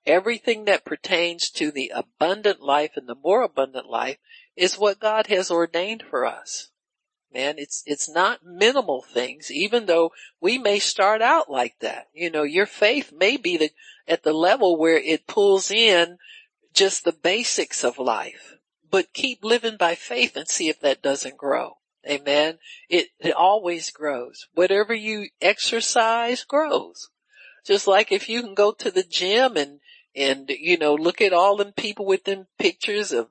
[0.07, 4.19] Everything that pertains to the abundant life and the more abundant life
[4.57, 6.71] is what God has ordained for us.
[7.33, 12.09] Man, it's, it's not minimal things, even though we may start out like that.
[12.15, 13.71] You know, your faith may be the,
[14.07, 16.17] at the level where it pulls in
[16.73, 18.55] just the basics of life,
[18.91, 21.78] but keep living by faith and see if that doesn't grow.
[22.09, 22.59] Amen.
[22.89, 24.47] It, it always grows.
[24.55, 27.09] Whatever you exercise grows.
[27.67, 29.81] Just like if you can go to the gym and,
[30.15, 33.29] and, you know, look at all them people with them pictures of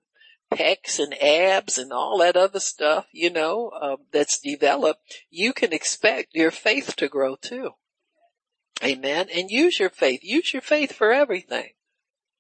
[0.52, 5.74] pecs and abs and all that other stuff, you know, um, that's developed, you can
[5.74, 7.72] expect your faith to grow too.
[8.84, 9.28] Amen.
[9.34, 10.20] And use your faith.
[10.24, 11.72] Use your faith for everything.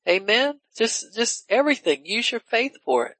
[0.07, 0.59] Amen.
[0.77, 2.05] Just, just everything.
[2.05, 3.17] Use your faith for it.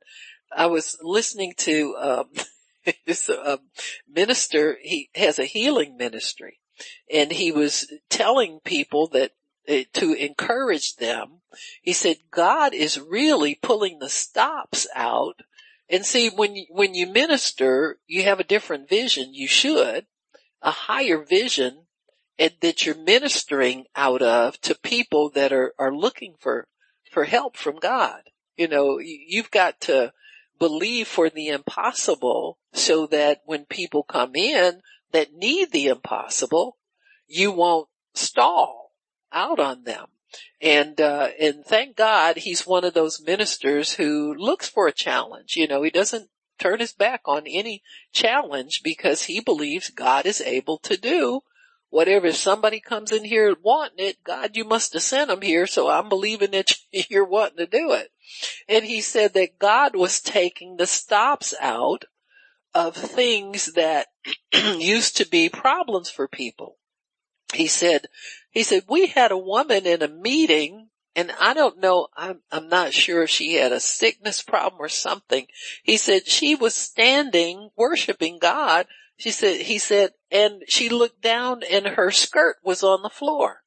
[0.56, 2.26] I was listening to, um,
[3.06, 3.58] this uh,
[4.10, 6.60] minister, he has a healing ministry
[7.12, 9.32] and he was telling people that
[9.70, 11.42] uh, to encourage them.
[11.82, 15.42] He said, God is really pulling the stops out.
[15.90, 19.34] And see, when you, when you minister, you have a different vision.
[19.34, 20.06] You should
[20.62, 21.86] a higher vision
[22.40, 26.68] and that you're ministering out of to people that are, are looking for,
[27.12, 28.22] for help from God.
[28.56, 30.14] You know, you've got to
[30.60, 34.82] believe for the impossible so that when people come in
[35.12, 36.78] that need the impossible,
[37.28, 38.92] you won't stall
[39.32, 40.08] out on them.
[40.62, 45.56] And, uh, and thank God he's one of those ministers who looks for a challenge.
[45.56, 50.42] You know, he doesn't turn his back on any challenge because he believes God is
[50.42, 51.42] able to do
[51.90, 52.28] whatever.
[52.28, 55.68] If somebody comes in here wanting it, God, you must have sent them here.
[55.68, 56.74] So I'm believing that
[57.10, 58.12] you're wanting to do it.
[58.68, 62.06] And he said that God was taking the stops out
[62.74, 64.08] of things that
[64.54, 66.78] used to be problems for people.
[67.54, 68.08] He said,
[68.52, 72.70] he said, we had a woman in a meeting and I don't know, I'm, I'm
[72.70, 75.48] not sure if she had a sickness problem or something.
[75.82, 78.86] He said she was standing worshiping God.
[79.18, 83.64] She said, he said, and she looked down and her skirt was on the floor.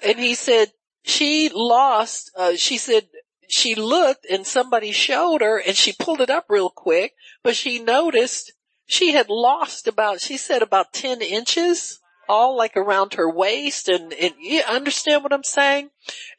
[0.00, 0.68] And he said,
[1.04, 3.06] she lost, uh, she said,
[3.46, 7.78] she looked and somebody showed her and she pulled it up real quick, but she
[7.78, 8.52] noticed
[8.86, 14.14] she had lost about, she said about 10 inches all like around her waist and,
[14.14, 15.90] and you understand what I'm saying?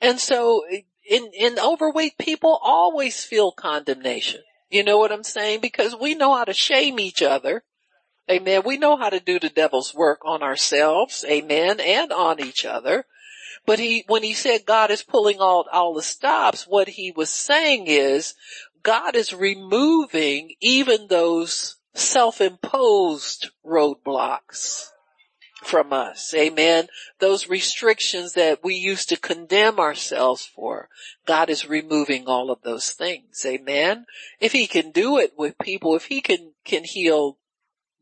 [0.02, 0.64] And so
[1.08, 4.42] in, in overweight people always feel condemnation.
[4.72, 5.62] You know what I'm saying?
[5.62, 7.64] Because we know how to shame each other.
[8.30, 8.64] Amen.
[8.66, 11.24] We know how to do the devil's work on ourselves.
[11.30, 11.80] Amen.
[11.80, 13.06] And on each other.
[13.66, 17.30] But he, when he said God is pulling all, all the stops, what he was
[17.30, 18.36] saying is
[18.84, 24.90] God is removing even those self-imposed roadblocks
[25.64, 26.34] from us.
[26.36, 26.88] Amen.
[27.20, 30.90] Those restrictions that we used to condemn ourselves for,
[31.26, 33.44] God is removing all of those things.
[33.46, 34.06] Amen.
[34.40, 37.40] If he can do it with people, if he can, can heal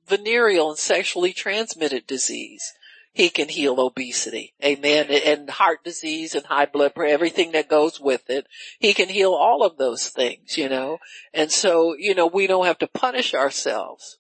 [0.06, 2.74] venereal and sexually transmitted disease,
[3.14, 4.56] he can heal obesity.
[4.64, 5.06] Amen.
[5.10, 8.48] And heart disease and high blood pressure, everything that goes with it.
[8.80, 10.98] He can heal all of those things, you know.
[11.34, 14.18] And so, you know, we don't have to punish ourselves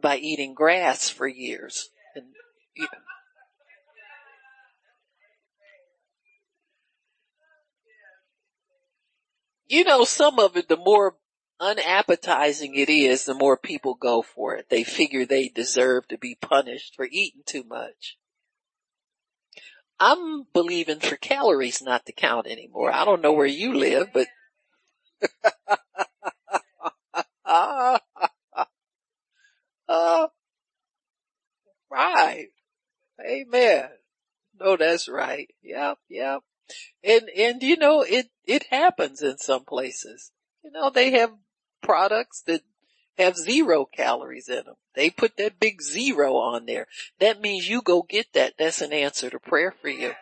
[0.00, 1.90] by eating grass for years.
[2.14, 2.26] and
[9.66, 11.16] You know, some of it, the more
[11.62, 14.66] unappetizing it is, the more people go for it.
[14.68, 18.18] They figure they deserve to be punished for eating too much.
[20.00, 22.92] I'm believing for calories not to count anymore.
[22.92, 24.26] I don't know where you live, but
[27.44, 27.98] uh,
[31.90, 32.48] right.
[33.24, 33.88] Amen.
[34.58, 35.48] No, that's right.
[35.62, 36.40] Yep, yep.
[37.04, 40.32] And, and you know, it, it happens in some places.
[40.64, 41.30] You know, they have
[41.82, 42.62] products that
[43.18, 44.74] have zero calories in them.
[44.94, 46.86] They put that big zero on there.
[47.18, 48.54] That means you go get that.
[48.58, 50.12] That's an answer to prayer for you.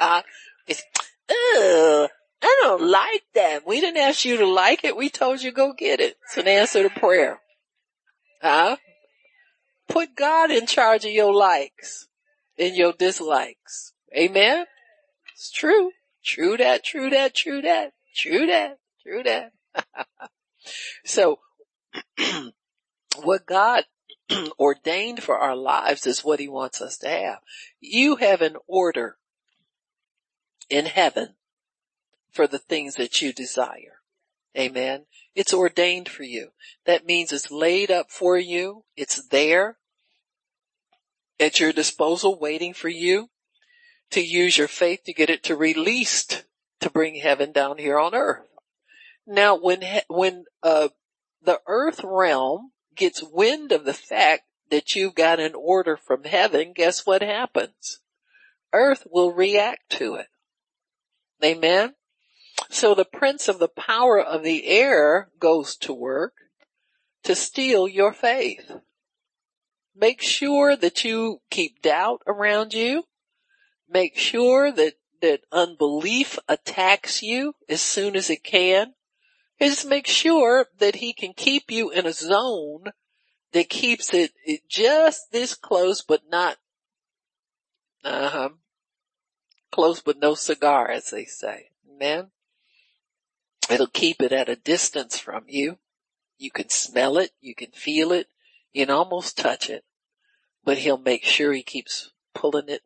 [0.00, 0.22] uh,
[0.66, 0.82] it's,
[1.30, 2.08] I
[2.62, 3.66] don't like that.
[3.66, 4.96] We didn't ask you to like it.
[4.96, 6.16] We told you go get it.
[6.24, 7.40] It's an answer to prayer.
[8.42, 8.76] Huh?
[9.88, 12.08] Put God in charge of your likes
[12.58, 13.92] and your dislikes.
[14.16, 14.66] Amen?
[15.32, 15.92] It's true.
[16.24, 19.52] True that, true that, true that, true that, true that.
[21.04, 21.38] so,
[23.22, 23.84] what God
[24.58, 27.38] ordained for our lives is what he wants us to have.
[27.80, 29.16] You have an order
[30.68, 31.34] in heaven
[32.32, 34.00] for the things that you desire.
[34.58, 35.06] Amen.
[35.34, 36.48] It's ordained for you.
[36.86, 38.84] That means it's laid up for you.
[38.96, 39.76] It's there
[41.38, 43.28] at your disposal waiting for you
[44.10, 46.44] to use your faith to get it to released
[46.80, 48.46] to bring heaven down here on earth.
[49.26, 50.88] Now when, when, uh,
[51.42, 56.72] the earth realm gets wind of the fact that you've got an order from heaven,
[56.74, 58.00] guess what happens?
[58.72, 60.26] Earth will react to it.
[61.44, 61.94] Amen.
[62.70, 66.34] So the prince of the power of the air goes to work
[67.24, 68.70] to steal your faith.
[69.94, 73.04] Make sure that you keep doubt around you.
[73.88, 78.94] Make sure that, that unbelief attacks you as soon as it can.
[79.60, 82.92] Just make sure that he can keep you in a zone
[83.52, 86.58] that keeps it, it just this close, but not,
[88.04, 88.48] uh huh,
[89.72, 91.70] close but no cigar, as they say.
[91.90, 92.30] Amen.
[93.70, 95.78] It'll keep it at a distance from you.
[96.38, 97.30] You can smell it.
[97.40, 98.28] You can feel it.
[98.72, 99.84] You can almost touch it,
[100.64, 102.82] but he'll make sure he keeps pulling it,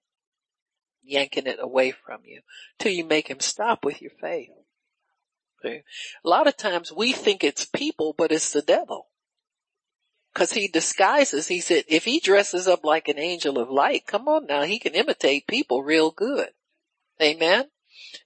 [1.03, 2.43] yanking it away from you
[2.79, 4.51] till you make him stop with your faith.
[5.65, 5.83] A
[6.25, 9.09] lot of times we think it's people, but it's the devil.
[10.33, 14.29] Cause he disguises, he said, if he dresses up like an angel of light, come
[14.29, 16.51] on now, he can imitate people real good.
[17.21, 17.67] Amen.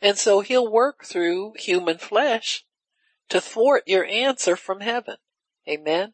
[0.02, 2.65] And so he'll work through human flesh
[3.31, 5.16] to thwart your answer from heaven.
[5.69, 6.12] Amen.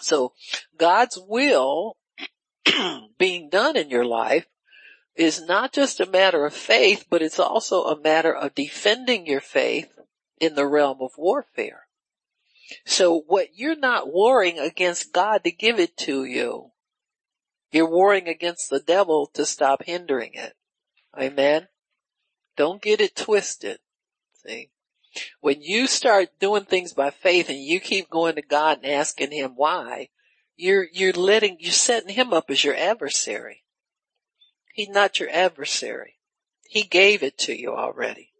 [0.00, 0.32] So
[0.76, 1.96] God's will
[3.18, 4.46] being done in your life
[5.14, 9.40] is not just a matter of faith, but it's also a matter of defending your
[9.40, 9.98] faith
[10.38, 11.86] in the realm of warfare.
[12.86, 16.70] So what you're not warring against God to give it to you,
[17.70, 20.54] you're warring against the devil to stop hindering it.
[21.18, 21.68] Amen.
[22.56, 23.78] Don't get it twisted.
[24.46, 24.70] See?
[25.40, 29.32] When you start doing things by faith and you keep going to God and asking
[29.32, 30.08] him why,
[30.56, 33.61] you're, you're letting, you're setting him up as your adversary.
[34.72, 36.18] He's not your adversary.
[36.68, 38.32] He gave it to you already.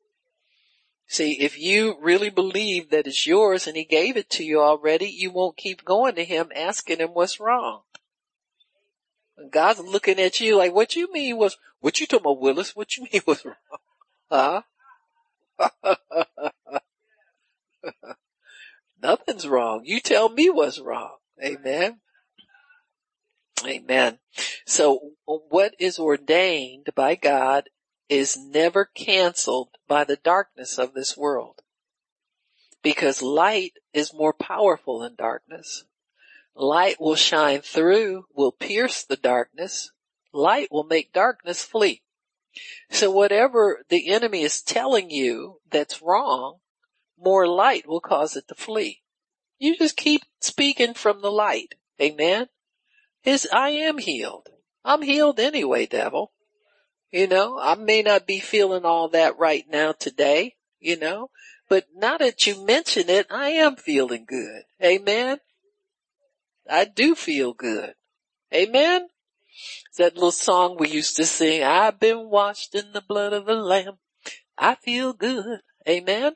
[1.06, 5.10] See, if you really believe that it's yours and he gave it to you already,
[5.10, 7.82] you won't keep going to him asking him what's wrong.
[9.50, 12.74] God's looking at you like, what you mean was, what you talking about Willis?
[12.74, 13.56] What you mean was wrong?
[14.30, 14.62] Huh?
[19.02, 19.82] Nothing's wrong.
[19.84, 21.16] You tell me what's wrong.
[21.44, 22.00] Amen.
[23.66, 24.18] Amen.
[24.66, 27.68] So what is ordained by God
[28.08, 31.60] is never canceled by the darkness of this world.
[32.82, 35.84] Because light is more powerful than darkness.
[36.54, 39.92] Light will shine through, will pierce the darkness.
[40.32, 42.02] Light will make darkness flee.
[42.90, 46.58] So whatever the enemy is telling you that's wrong,
[47.18, 49.00] more light will cause it to flee.
[49.58, 51.74] You just keep speaking from the light.
[52.00, 52.48] Amen.
[53.24, 54.48] Is I am healed.
[54.84, 56.32] I'm healed anyway, devil.
[57.10, 61.30] You know, I may not be feeling all that right now today, you know,
[61.68, 64.62] but now that you mention it, I am feeling good.
[64.82, 65.38] Amen.
[66.68, 67.94] I do feel good.
[68.52, 69.08] Amen
[69.98, 73.54] that little song we used to sing, I've been washed in the blood of the
[73.54, 73.98] lamb.
[74.56, 75.60] I feel good.
[75.88, 76.32] Amen.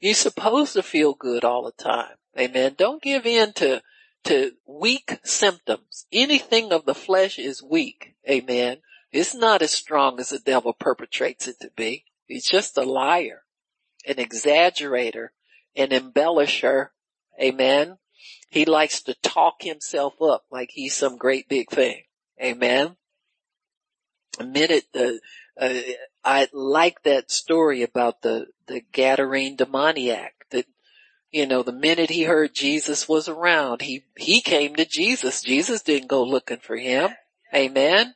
[0.00, 2.16] You're supposed to feel good all the time.
[2.38, 2.74] Amen.
[2.76, 3.82] Don't give in to,
[4.26, 6.06] to weak symptoms.
[6.12, 8.14] Anything of the flesh is weak.
[8.28, 8.78] Amen.
[9.12, 12.04] It's not as strong as the devil perpetrates it to be.
[12.26, 13.44] He's just a liar,
[14.06, 15.28] an exaggerator,
[15.76, 16.88] an embellisher.
[17.40, 17.98] Amen.
[18.50, 22.02] He likes to talk himself up like he's some great big thing.
[22.42, 22.96] Amen.
[24.38, 25.12] A minute, uh,
[25.58, 25.80] uh,
[26.24, 30.35] I like that story about the, the Gadarene demoniac
[31.36, 35.42] you know, the minute he heard Jesus was around, he, he came to Jesus.
[35.42, 37.10] Jesus didn't go looking for him.
[37.54, 38.14] Amen.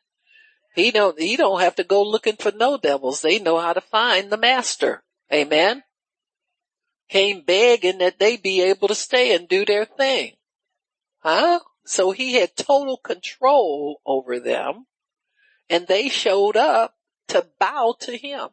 [0.75, 3.21] He don't, he don't have to go looking for no devils.
[3.21, 5.03] They know how to find the master.
[5.31, 5.83] Amen.
[7.11, 10.33] came begging that they be able to stay and do their thing.
[11.19, 11.61] Huh?
[11.85, 14.87] So he had total control over them
[15.69, 16.95] and they showed up
[17.29, 18.49] to bow to him.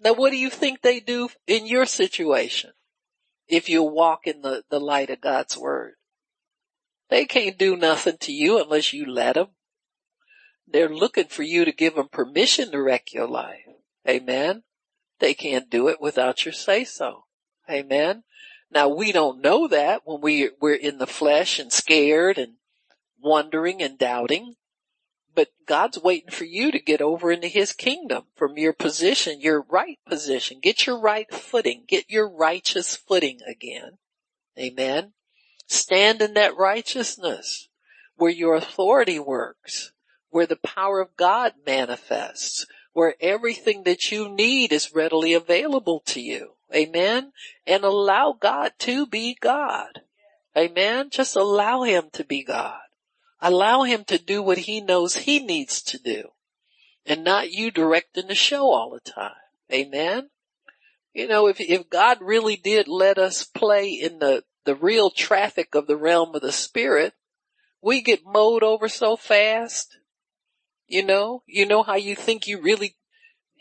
[0.00, 2.72] Now what do you think they do in your situation?
[3.48, 5.94] If you walk in the, the light of God's word.
[7.08, 9.48] They can't do nothing to you unless you let them.
[10.66, 13.64] They're looking for you to give them permission to wreck your life.
[14.06, 14.64] Amen.
[15.18, 17.24] They can't do it without your say so.
[17.70, 18.24] Amen.
[18.70, 22.54] Now we don't know that when we, we're in the flesh and scared and
[23.18, 24.56] wondering and doubting,
[25.38, 29.64] but God's waiting for you to get over into his kingdom from your position, your
[29.70, 30.58] right position.
[30.60, 31.84] Get your right footing.
[31.86, 33.98] Get your righteous footing again.
[34.58, 35.12] Amen.
[35.68, 37.68] Stand in that righteousness
[38.16, 39.92] where your authority works,
[40.30, 46.20] where the power of God manifests, where everything that you need is readily available to
[46.20, 46.54] you.
[46.74, 47.30] Amen.
[47.64, 50.00] And allow God to be God.
[50.56, 51.10] Amen.
[51.10, 52.80] Just allow him to be God.
[53.40, 56.30] Allow him to do what he knows he needs to do
[57.08, 59.32] and not you directing the show all the time.
[59.72, 60.28] Amen.
[61.14, 65.74] You know, if, if God really did let us play in the, the real traffic
[65.74, 67.14] of the realm of the spirit,
[67.80, 69.98] we get mowed over so fast.
[70.86, 72.96] You know, you know how you think you really,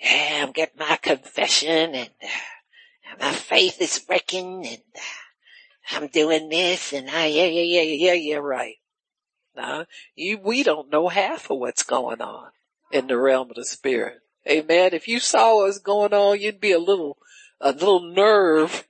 [0.02, 6.50] yeah, I'm getting my confession and uh, my faith is wrecking and uh, I'm doing
[6.50, 8.76] this and I, yeah, yeah, yeah, yeah, yeah, right.
[9.58, 9.86] Now,
[10.16, 12.52] you, we don't know half of what's going on
[12.92, 14.20] in the realm of the spirit.
[14.48, 14.92] Amen.
[14.94, 17.18] If you saw what's going on, you'd be a little,
[17.60, 18.88] a little nerve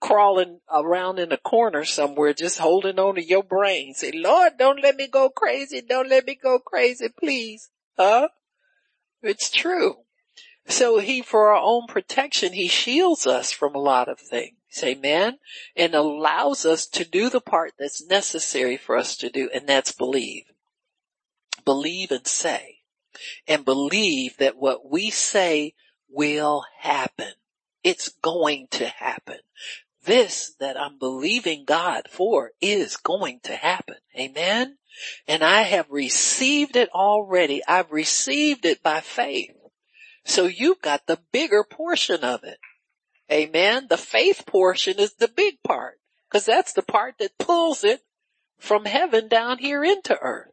[0.00, 3.94] crawling around in a corner somewhere, just holding on to your brain.
[3.94, 5.82] Say, Lord, don't let me go crazy.
[5.82, 7.68] Don't let me go crazy, please.
[7.96, 8.28] Huh?
[9.22, 9.96] It's true.
[10.66, 14.57] So he, for our own protection, he shields us from a lot of things.
[14.68, 15.38] Say amen.
[15.76, 19.92] And allows us to do the part that's necessary for us to do, and that's
[19.92, 20.44] believe.
[21.64, 22.78] Believe and say.
[23.46, 25.74] And believe that what we say
[26.08, 27.32] will happen.
[27.82, 29.38] It's going to happen
[30.08, 33.96] this that I'm believing God for is going to happen.
[34.18, 34.78] Amen.
[35.28, 37.62] And I have received it already.
[37.68, 39.54] I've received it by faith.
[40.24, 42.58] So you've got the bigger portion of it.
[43.30, 43.86] Amen.
[43.88, 45.98] The faith portion is the big part
[46.28, 48.00] because that's the part that pulls it
[48.58, 50.52] from heaven down here into earth.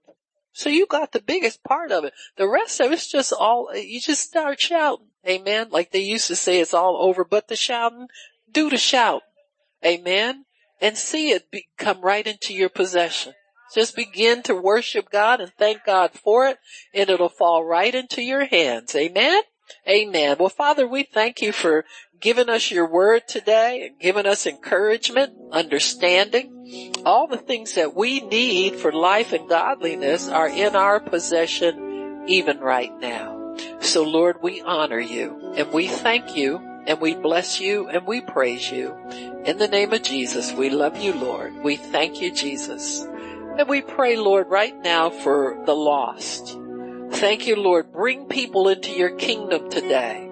[0.52, 2.14] So you got the biggest part of it.
[2.38, 5.08] The rest of it's just all, you just start shouting.
[5.28, 5.68] Amen.
[5.70, 8.08] Like they used to say it's all over, but the shouting,
[8.52, 9.24] do the shout.
[9.86, 10.46] Amen.
[10.82, 13.34] And see it be, come right into your possession.
[13.74, 16.58] Just begin to worship God and thank God for it
[16.94, 18.96] and it'll fall right into your hands.
[18.96, 19.42] Amen.
[19.88, 20.38] Amen.
[20.40, 21.86] Well, Father, we thank you for
[22.20, 26.94] giving us your word today and giving us encouragement, understanding.
[27.06, 32.60] All the things that we need for life and godliness are in our possession even
[32.60, 33.56] right now.
[33.80, 38.22] So Lord, we honor you and we thank you and we bless you and we
[38.22, 38.96] praise you.
[39.46, 41.64] In the name of Jesus, we love you, Lord.
[41.64, 43.06] We thank you, Jesus.
[43.58, 46.58] And we pray, Lord, right now for the lost.
[47.12, 47.92] Thank you, Lord.
[47.92, 50.30] Bring people into your kingdom today.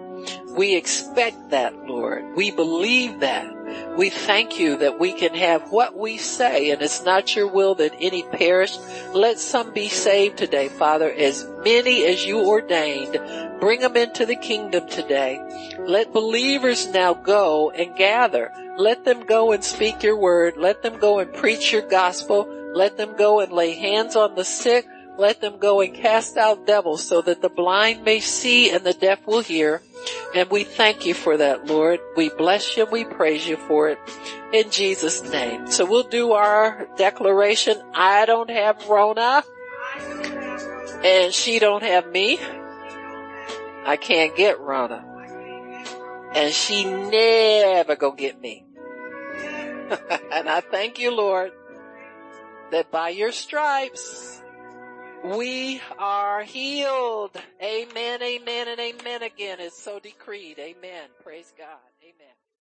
[0.56, 2.36] We expect that, Lord.
[2.36, 3.52] We believe that.
[3.98, 7.76] We thank you that we can have what we say and it's not your will
[7.76, 8.78] that any perish.
[9.14, 13.20] Let some be saved today, Father, as many as you ordained.
[13.60, 15.40] Bring them into the kingdom today.
[15.80, 18.52] Let believers now go and gather.
[18.78, 20.58] Let them go and speak your word.
[20.58, 22.48] Let them go and preach your gospel.
[22.74, 24.86] Let them go and lay hands on the sick.
[25.18, 28.94] Let them go and cast out devils so that the blind may see and the
[28.94, 29.82] deaf will hear.
[30.36, 32.00] And we thank you for that, Lord.
[32.18, 32.86] We bless you.
[32.86, 34.00] We praise you for it
[34.52, 35.70] in Jesus name.
[35.70, 37.82] So we'll do our declaration.
[37.94, 39.44] I don't have Rona
[41.04, 42.40] and she don't have me.
[43.86, 45.14] I can't get Rona
[46.34, 48.66] and she never go get me.
[50.32, 51.52] and I thank you, Lord,
[52.72, 54.42] that by your stripes
[55.24, 57.38] we are healed.
[57.62, 59.60] Amen, amen, and amen again.
[59.60, 60.60] It's so decreed.
[60.60, 61.10] Amen.
[61.24, 61.93] Praise God.